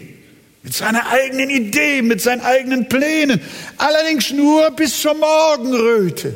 [0.64, 3.40] mit seiner eigenen Idee, mit seinen eigenen Plänen.
[3.78, 6.36] Allerdings nur bis zur Morgenröte.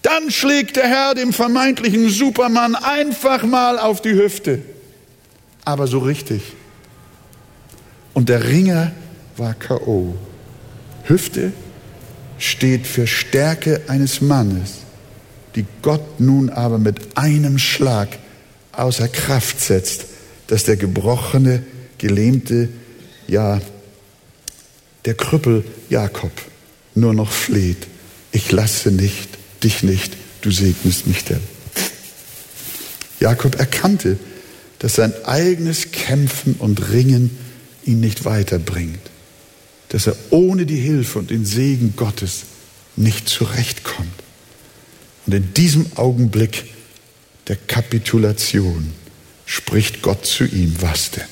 [0.00, 4.62] Dann schlägt der Herr dem vermeintlichen Supermann einfach mal auf die Hüfte.
[5.66, 6.40] Aber so richtig.
[8.14, 8.92] Und der Ringer
[9.36, 10.16] war KO.
[11.04, 11.52] Hüfte
[12.38, 14.87] steht für Stärke eines Mannes
[15.54, 18.18] die Gott nun aber mit einem Schlag
[18.72, 20.06] außer Kraft setzt,
[20.46, 21.64] dass der gebrochene,
[21.98, 22.68] gelähmte,
[23.26, 23.60] ja,
[25.04, 26.32] der Krüppel Jakob
[26.94, 27.86] nur noch fleht.
[28.32, 29.28] Ich lasse nicht,
[29.62, 31.40] dich nicht, du segnest mich denn.
[33.20, 34.18] Jakob erkannte,
[34.78, 37.36] dass sein eigenes Kämpfen und Ringen
[37.84, 39.00] ihn nicht weiterbringt,
[39.88, 42.42] dass er ohne die Hilfe und den Segen Gottes
[42.96, 44.12] nicht zurechtkommt.
[45.28, 46.72] Und in diesem Augenblick
[47.48, 48.94] der Kapitulation
[49.44, 51.26] spricht Gott zu ihm, was denn?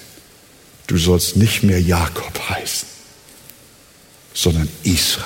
[0.87, 2.87] Du sollst nicht mehr Jakob heißen,
[4.35, 5.25] sondern Israel.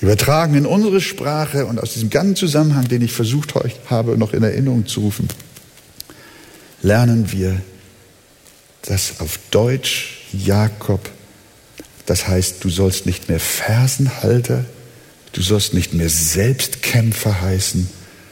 [0.00, 3.54] Übertragen in unsere Sprache und aus diesem ganzen Zusammenhang, den ich versucht
[3.88, 5.28] habe, noch in Erinnerung zu rufen,
[6.82, 7.62] lernen wir,
[8.82, 11.08] dass auf Deutsch Jakob,
[12.04, 14.64] das heißt, du sollst nicht mehr Fersenhalter
[15.34, 17.88] Du sollst nicht mehr Selbstkämpfer heißen,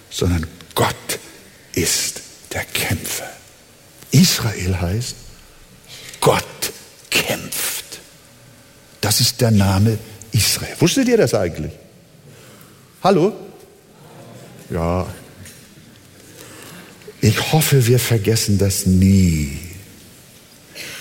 [0.09, 0.46] sondern
[0.76, 1.18] Gott
[1.74, 2.22] ist
[2.53, 3.28] der Kämpfer.
[4.12, 5.16] Israel heißt,
[6.20, 6.72] Gott
[7.11, 7.84] kämpft.
[9.00, 9.98] Das ist der Name
[10.30, 10.76] Israel.
[10.78, 11.72] Wusstet ihr das eigentlich?
[13.03, 13.32] Hallo?
[14.70, 15.07] Ja.
[17.20, 19.59] Ich hoffe, wir vergessen das nie.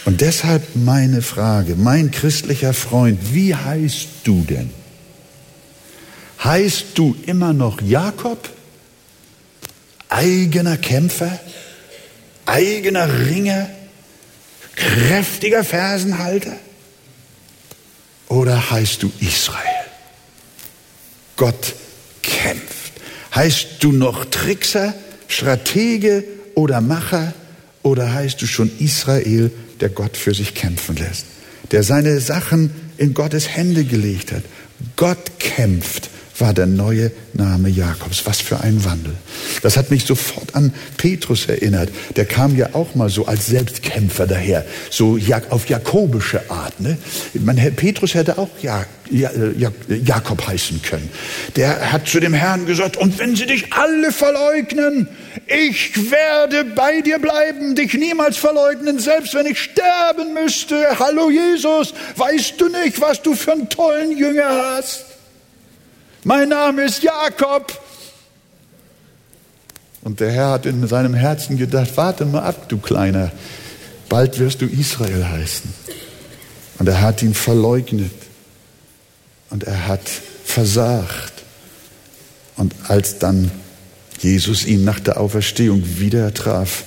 [0.05, 4.80] Und deshalb meine Frage, mein christlicher Freund, wie heißt du denn?
[6.43, 8.49] Heißt du immer noch Jakob,
[10.09, 11.39] eigener Kämpfer,
[12.45, 13.69] eigener Ringer,
[14.75, 16.57] kräftiger Fersenhalter?
[18.27, 19.65] Oder heißt du Israel?
[21.35, 21.75] Gott
[22.21, 22.93] kämpft.
[23.35, 24.93] Heißt du noch Trickser,
[25.27, 26.23] Stratege
[26.55, 27.33] oder Macher?
[27.83, 31.25] Oder heißt du schon Israel, der Gott für sich kämpfen lässt?
[31.71, 34.43] Der seine Sachen in Gottes Hände gelegt hat.
[34.95, 36.09] Gott kämpft
[36.41, 38.25] war der neue Name Jakobs.
[38.25, 39.13] Was für ein Wandel.
[39.61, 41.89] Das hat mich sofort an Petrus erinnert.
[42.17, 45.17] Der kam ja auch mal so als Selbstkämpfer daher, so
[45.49, 46.79] auf jakobische Art.
[46.81, 46.97] Ne?
[47.35, 49.29] Man, Petrus hätte auch ja, ja,
[49.87, 51.09] Jakob heißen können.
[51.55, 55.07] Der hat zu dem Herrn gesagt, und wenn sie dich alle verleugnen,
[55.47, 60.99] ich werde bei dir bleiben, dich niemals verleugnen, selbst wenn ich sterben müsste.
[60.99, 65.10] Hallo Jesus, weißt du nicht, was du für einen tollen Jünger hast?
[66.23, 67.79] Mein Name ist Jakob.
[70.03, 73.31] Und der Herr hat in seinem Herzen gedacht, warte mal ab, du Kleiner,
[74.07, 75.73] bald wirst du Israel heißen.
[76.77, 78.11] Und er hat ihn verleugnet
[79.49, 80.07] und er hat
[80.45, 81.33] versagt.
[82.55, 83.49] Und als dann
[84.19, 86.83] Jesus ihn nach der Auferstehung wieder traf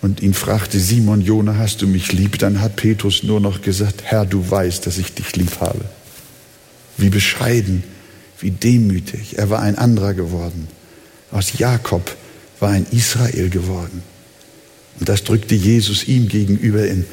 [0.00, 2.38] und ihn fragte, Simon, Jona, hast du mich lieb?
[2.38, 5.84] Dann hat Petrus nur noch gesagt, Herr, du weißt, dass ich dich lieb habe.
[6.96, 7.84] Wie bescheiden
[8.42, 9.38] wie demütig.
[9.38, 10.68] Er war ein anderer geworden.
[11.30, 12.16] Aus Jakob
[12.60, 14.02] war ein Israel geworden.
[14.98, 17.04] Und das drückte Jesus ihm gegenüber in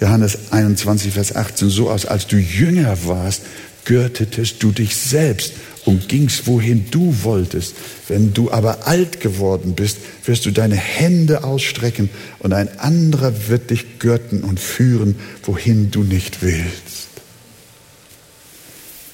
[0.00, 3.42] Johannes 21, Vers 18 so aus, als du jünger warst,
[3.84, 5.54] gürtetest du dich selbst
[5.84, 7.74] und gingst, wohin du wolltest.
[8.06, 13.70] Wenn du aber alt geworden bist, wirst du deine Hände ausstrecken und ein anderer wird
[13.70, 17.08] dich gürten und führen, wohin du nicht willst.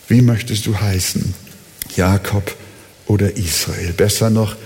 [0.09, 1.44] Wie möchtest du heißen?
[1.97, 2.55] Jakob
[3.07, 3.93] oder Israel.
[3.93, 4.57] Besser noch,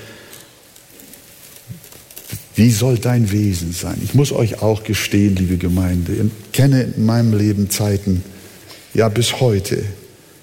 [2.55, 4.01] wie soll dein Wesen sein?
[4.03, 8.25] Ich muss euch auch gestehen, liebe Gemeinde, ich kenne in meinem Leben Zeiten,
[8.95, 9.85] ja bis heute,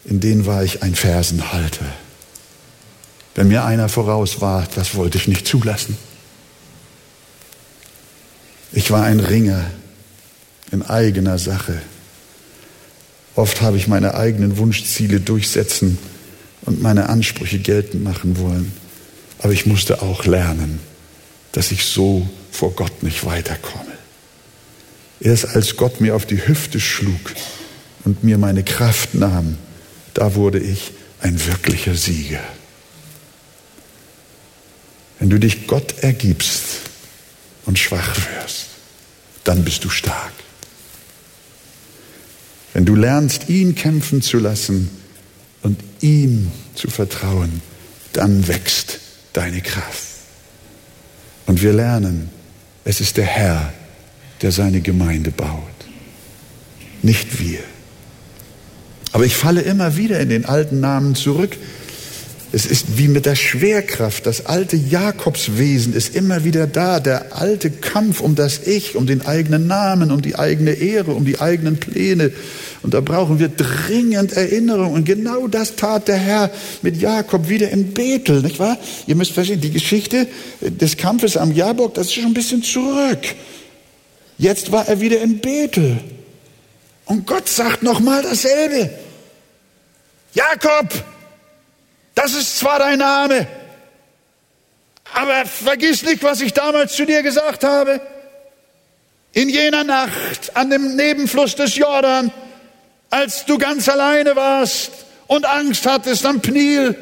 [0.05, 1.86] in denen war ich ein Fersenhalter.
[3.33, 5.97] Wenn mir einer voraus war, das wollte ich nicht zulassen.
[8.71, 9.65] Ich war ein Ringer
[10.71, 11.81] in eigener Sache.
[13.36, 15.97] Oft habe ich meine eigenen Wunschziele durchsetzen
[16.66, 18.72] und meine Ansprüche geltend machen wollen.
[19.39, 20.80] Aber ich musste auch lernen,
[21.51, 23.93] dass ich so vor Gott nicht weiterkomme.
[25.20, 27.34] Erst als Gott mir auf die Hüfte schlug
[28.03, 29.57] und mir meine Kraft nahm,
[30.13, 30.91] da wurde ich
[31.22, 32.43] ein wirklicher Sieger.
[35.20, 36.82] Wenn du dich Gott ergibst
[37.66, 38.68] und schwach wirst,
[39.43, 40.34] dann bist du stark.
[42.74, 44.89] Wenn du lernst, ihn kämpfen zu lassen,
[45.66, 47.59] und ihm zu vertrauen,
[48.13, 48.99] dann wächst
[49.34, 50.03] deine Kraft.
[51.47, 52.30] Und wir lernen,
[52.84, 53.74] es ist der Herr,
[54.43, 55.49] der seine Gemeinde baut,
[57.01, 57.61] nicht wir.
[59.11, 61.57] Aber ich falle immer wieder in den alten Namen zurück,
[62.55, 64.25] es ist wie mit der Schwerkraft.
[64.25, 67.01] Das alte Jakobswesen ist immer wieder da.
[67.01, 71.25] Der alte Kampf um das Ich, um den eigenen Namen, um die eigene Ehre, um
[71.25, 72.31] die eigenen Pläne.
[72.81, 74.93] Und da brauchen wir dringend Erinnerung.
[74.93, 76.49] Und genau das tat der Herr
[76.81, 78.77] mit Jakob wieder in Bethel, nicht wahr?
[79.05, 80.25] Ihr müsst verstehen, die Geschichte
[80.61, 83.35] des Kampfes am Jabok, das ist schon ein bisschen zurück.
[84.37, 85.97] Jetzt war er wieder in Bethel.
[87.03, 88.91] Und Gott sagt nochmal dasselbe.
[90.33, 91.03] Jakob,
[92.16, 93.47] das ist zwar dein Name,
[95.13, 98.01] aber vergiss nicht, was ich damals zu dir gesagt habe.
[99.34, 102.32] In jener Nacht an dem Nebenfluss des Jordan,
[103.09, 104.91] als du ganz alleine warst
[105.28, 106.95] und Angst hattest am Pnil,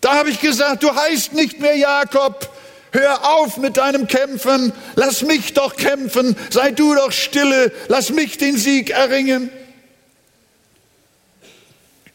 [0.00, 2.48] da habe ich gesagt, du heißt nicht mehr Jakob,
[2.92, 8.38] hör auf mit deinem Kämpfen, lass mich doch kämpfen, sei du doch stille, lass mich
[8.38, 9.50] den Sieg erringen.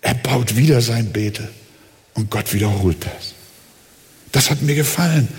[0.02, 1.50] Er baut wieder sein Bete.
[2.20, 3.34] Und Gott wiederholt das.
[4.34, 5.30] Das hat mir gefallen.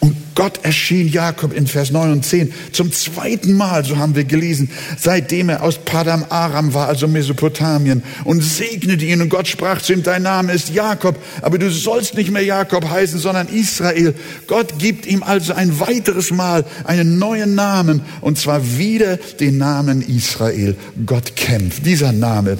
[0.00, 4.24] Und Gott erschien Jakob in Vers 9 und 10 zum zweiten Mal, so haben wir
[4.24, 9.22] gelesen, seitdem er aus Padam Aram war, also Mesopotamien, und segnete ihn.
[9.22, 12.86] Und Gott sprach zu ihm, dein Name ist Jakob, aber du sollst nicht mehr Jakob
[12.86, 14.14] heißen, sondern Israel.
[14.46, 20.02] Gott gibt ihm also ein weiteres Mal einen neuen Namen, und zwar wieder den Namen
[20.02, 20.76] Israel.
[21.06, 21.86] Gott kämpft.
[21.86, 22.58] Dieser Name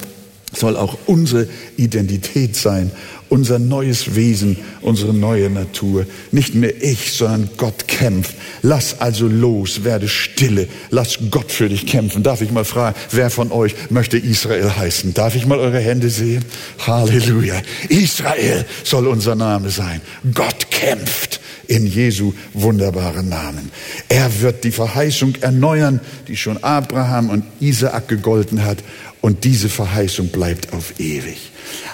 [0.55, 2.91] soll auch unsere Identität sein
[3.29, 6.07] unser neues Wesen, unsere neue Natur.
[6.33, 8.35] Nicht mehr ich, sondern Gott kämpft.
[8.63, 12.23] Lass also los, werde stille, lass Gott für dich kämpfen.
[12.23, 15.15] Darf ich mal fragen, wer von euch möchte Israel heißen?
[15.15, 16.45] Darf ich mal eure Hände sehen?
[16.87, 17.61] Halleluja.
[17.89, 20.01] Israel soll unser Name sein.
[20.35, 23.71] Gott kämpft in Jesu wunderbaren Namen.
[24.09, 28.79] Er wird die Verheißung erneuern, die schon Abraham und Isaak gegolten hat.
[29.27, 31.51] Und diese Verheißung bleibt auf ewig.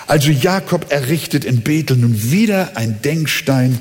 [0.07, 3.78] Also Jakob errichtet in Bethel nun wieder ein Denkstein,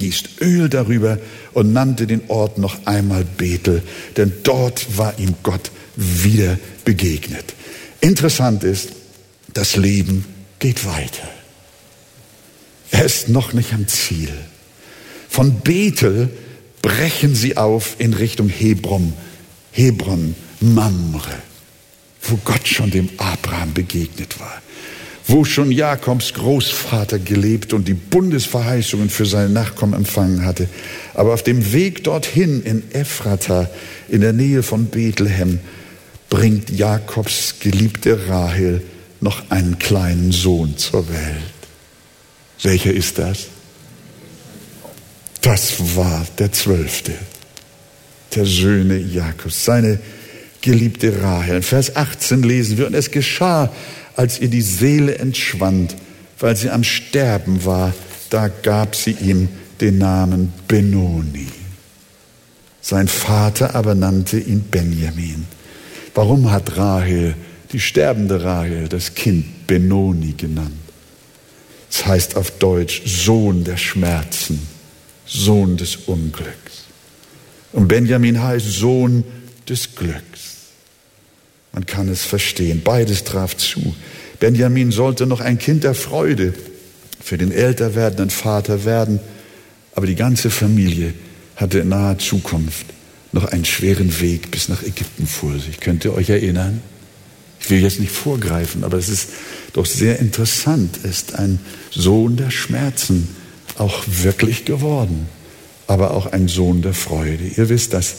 [0.00, 1.20] gießt Öl darüber
[1.52, 3.84] und nannte den Ort noch einmal Bethel,
[4.16, 7.54] denn dort war ihm Gott wieder begegnet.
[8.00, 8.88] Interessant ist,
[9.54, 10.24] das Leben
[10.58, 11.28] geht weiter.
[12.90, 14.32] Er ist noch nicht am Ziel.
[15.28, 16.28] Von Bethel
[16.82, 19.12] brechen sie auf in Richtung Hebron,
[19.70, 21.49] Hebron, Mamre,
[22.22, 24.62] wo Gott schon dem Abraham begegnet war,
[25.26, 30.68] wo schon Jakobs Großvater gelebt und die Bundesverheißungen für seine Nachkommen empfangen hatte.
[31.14, 33.70] Aber auf dem Weg dorthin in Ephrata,
[34.08, 35.60] in der Nähe von Bethlehem,
[36.28, 38.82] bringt Jakobs geliebte Rahel
[39.20, 41.16] noch einen kleinen Sohn zur Welt.
[42.62, 43.46] Welcher ist das?
[45.40, 47.12] Das war der Zwölfte
[48.34, 49.98] der Söhne Jakobs, seine
[50.62, 51.56] geliebte Rahel.
[51.56, 53.70] In Vers 18 lesen wir, und es geschah,
[54.16, 55.96] als ihr die Seele entschwand,
[56.38, 57.94] weil sie am Sterben war,
[58.30, 59.48] da gab sie ihm
[59.80, 61.46] den Namen Benoni.
[62.80, 65.46] Sein Vater aber nannte ihn Benjamin.
[66.14, 67.34] Warum hat Rahel,
[67.72, 70.72] die sterbende Rahel, das Kind Benoni genannt?
[71.90, 74.60] Es heißt auf Deutsch Sohn der Schmerzen,
[75.26, 76.84] Sohn des Unglücks.
[77.72, 79.24] Und Benjamin heißt Sohn
[79.68, 80.29] des Glücks.
[81.72, 82.82] Man kann es verstehen.
[82.82, 83.94] Beides traf zu.
[84.40, 86.54] Benjamin sollte noch ein Kind der Freude
[87.22, 89.20] für den älter werdenden Vater werden,
[89.94, 91.14] aber die ganze Familie
[91.56, 92.86] hatte in naher Zukunft
[93.32, 95.80] noch einen schweren Weg bis nach Ägypten vor sich.
[95.80, 96.82] Könnt ihr euch erinnern?
[97.60, 99.28] Ich will jetzt nicht vorgreifen, aber es ist
[99.74, 101.60] doch sehr interessant, ist ein
[101.90, 103.28] Sohn der Schmerzen
[103.76, 105.28] auch wirklich geworden,
[105.86, 107.44] aber auch ein Sohn der Freude.
[107.56, 108.14] Ihr wisst, dass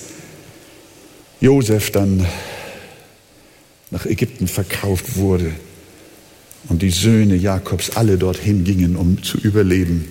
[1.42, 2.26] Josef dann
[3.92, 5.52] nach Ägypten verkauft wurde
[6.70, 10.10] und die Söhne Jakobs alle dorthin gingen, um zu überleben.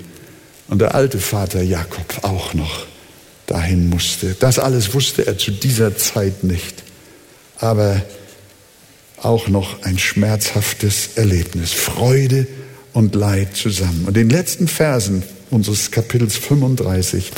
[0.68, 2.86] Und der alte Vater Jakob auch noch
[3.46, 4.36] dahin musste.
[4.38, 6.84] Das alles wusste er zu dieser Zeit nicht.
[7.58, 8.00] Aber
[9.18, 11.72] auch noch ein schmerzhaftes Erlebnis.
[11.72, 12.46] Freude
[12.92, 14.04] und Leid zusammen.
[14.06, 17.32] Und in den letzten Versen unseres Kapitels 35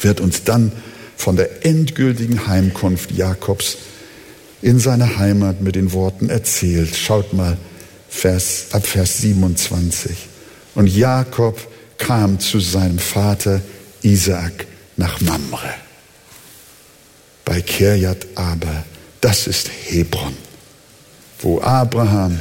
[0.00, 0.72] wird uns dann
[1.16, 3.78] von der endgültigen Heimkunft Jakobs
[4.66, 6.96] in seine Heimat mit den Worten erzählt.
[6.96, 7.56] Schaut mal
[8.08, 10.16] Vers, ab Vers 27.
[10.74, 11.58] Und Jakob
[11.98, 13.60] kam zu seinem Vater
[14.02, 15.72] Isaak nach Mamre.
[17.44, 18.84] Bei Kirjat aber,
[19.20, 20.34] das ist Hebron
[21.40, 22.40] wo Abraham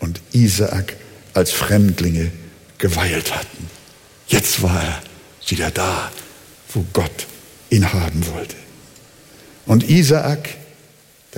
[0.00, 0.96] und Isaak
[1.34, 2.30] als Fremdlinge
[2.78, 3.68] geweilt hatten.
[4.28, 5.02] Jetzt war er
[5.46, 6.10] wieder da,
[6.72, 7.26] wo Gott
[7.70, 8.56] ihn haben wollte.
[9.66, 10.48] Und Isaak,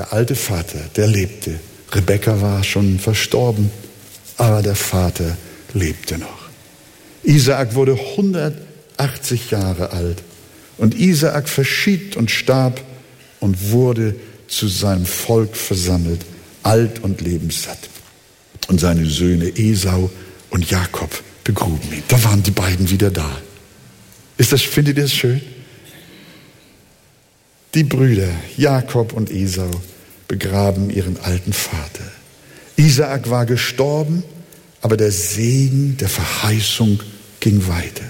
[0.01, 1.61] der alte Vater, der lebte.
[1.93, 3.71] Rebekka war schon verstorben,
[4.39, 5.37] aber der Vater
[5.75, 6.49] lebte noch.
[7.23, 10.23] Isaak wurde 180 Jahre alt
[10.79, 12.81] und Isaak verschied und starb
[13.41, 14.17] und wurde
[14.49, 16.25] zu seinem Volk versammelt
[16.63, 17.91] alt und lebenssatt.
[18.69, 20.11] Und seine Söhne Esau
[20.49, 21.11] und Jakob
[21.45, 22.05] begruben ihn.
[22.09, 23.31] Da waren die beiden wieder da.
[24.39, 25.43] Ist das, findet ihr das schön?
[27.75, 29.71] Die Brüder Jakob und Esau
[30.31, 32.05] begraben ihren alten Vater.
[32.77, 34.23] Isaak war gestorben,
[34.81, 37.01] aber der Segen der Verheißung
[37.41, 38.05] ging weiter.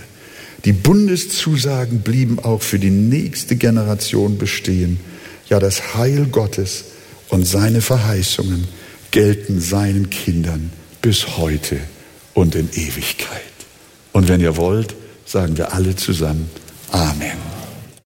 [0.67, 5.01] Die Bundeszusagen blieben auch für die nächste Generation bestehen.
[5.49, 6.85] Ja, das Heil Gottes
[7.31, 8.69] und seine Verheißungen
[9.13, 11.79] gelten seinen Kindern bis heute
[12.35, 13.41] und in Ewigkeit.
[14.13, 14.95] Und wenn ihr wollt,
[15.25, 16.51] sagen wir alle zusammen
[16.93, 17.60] Amen.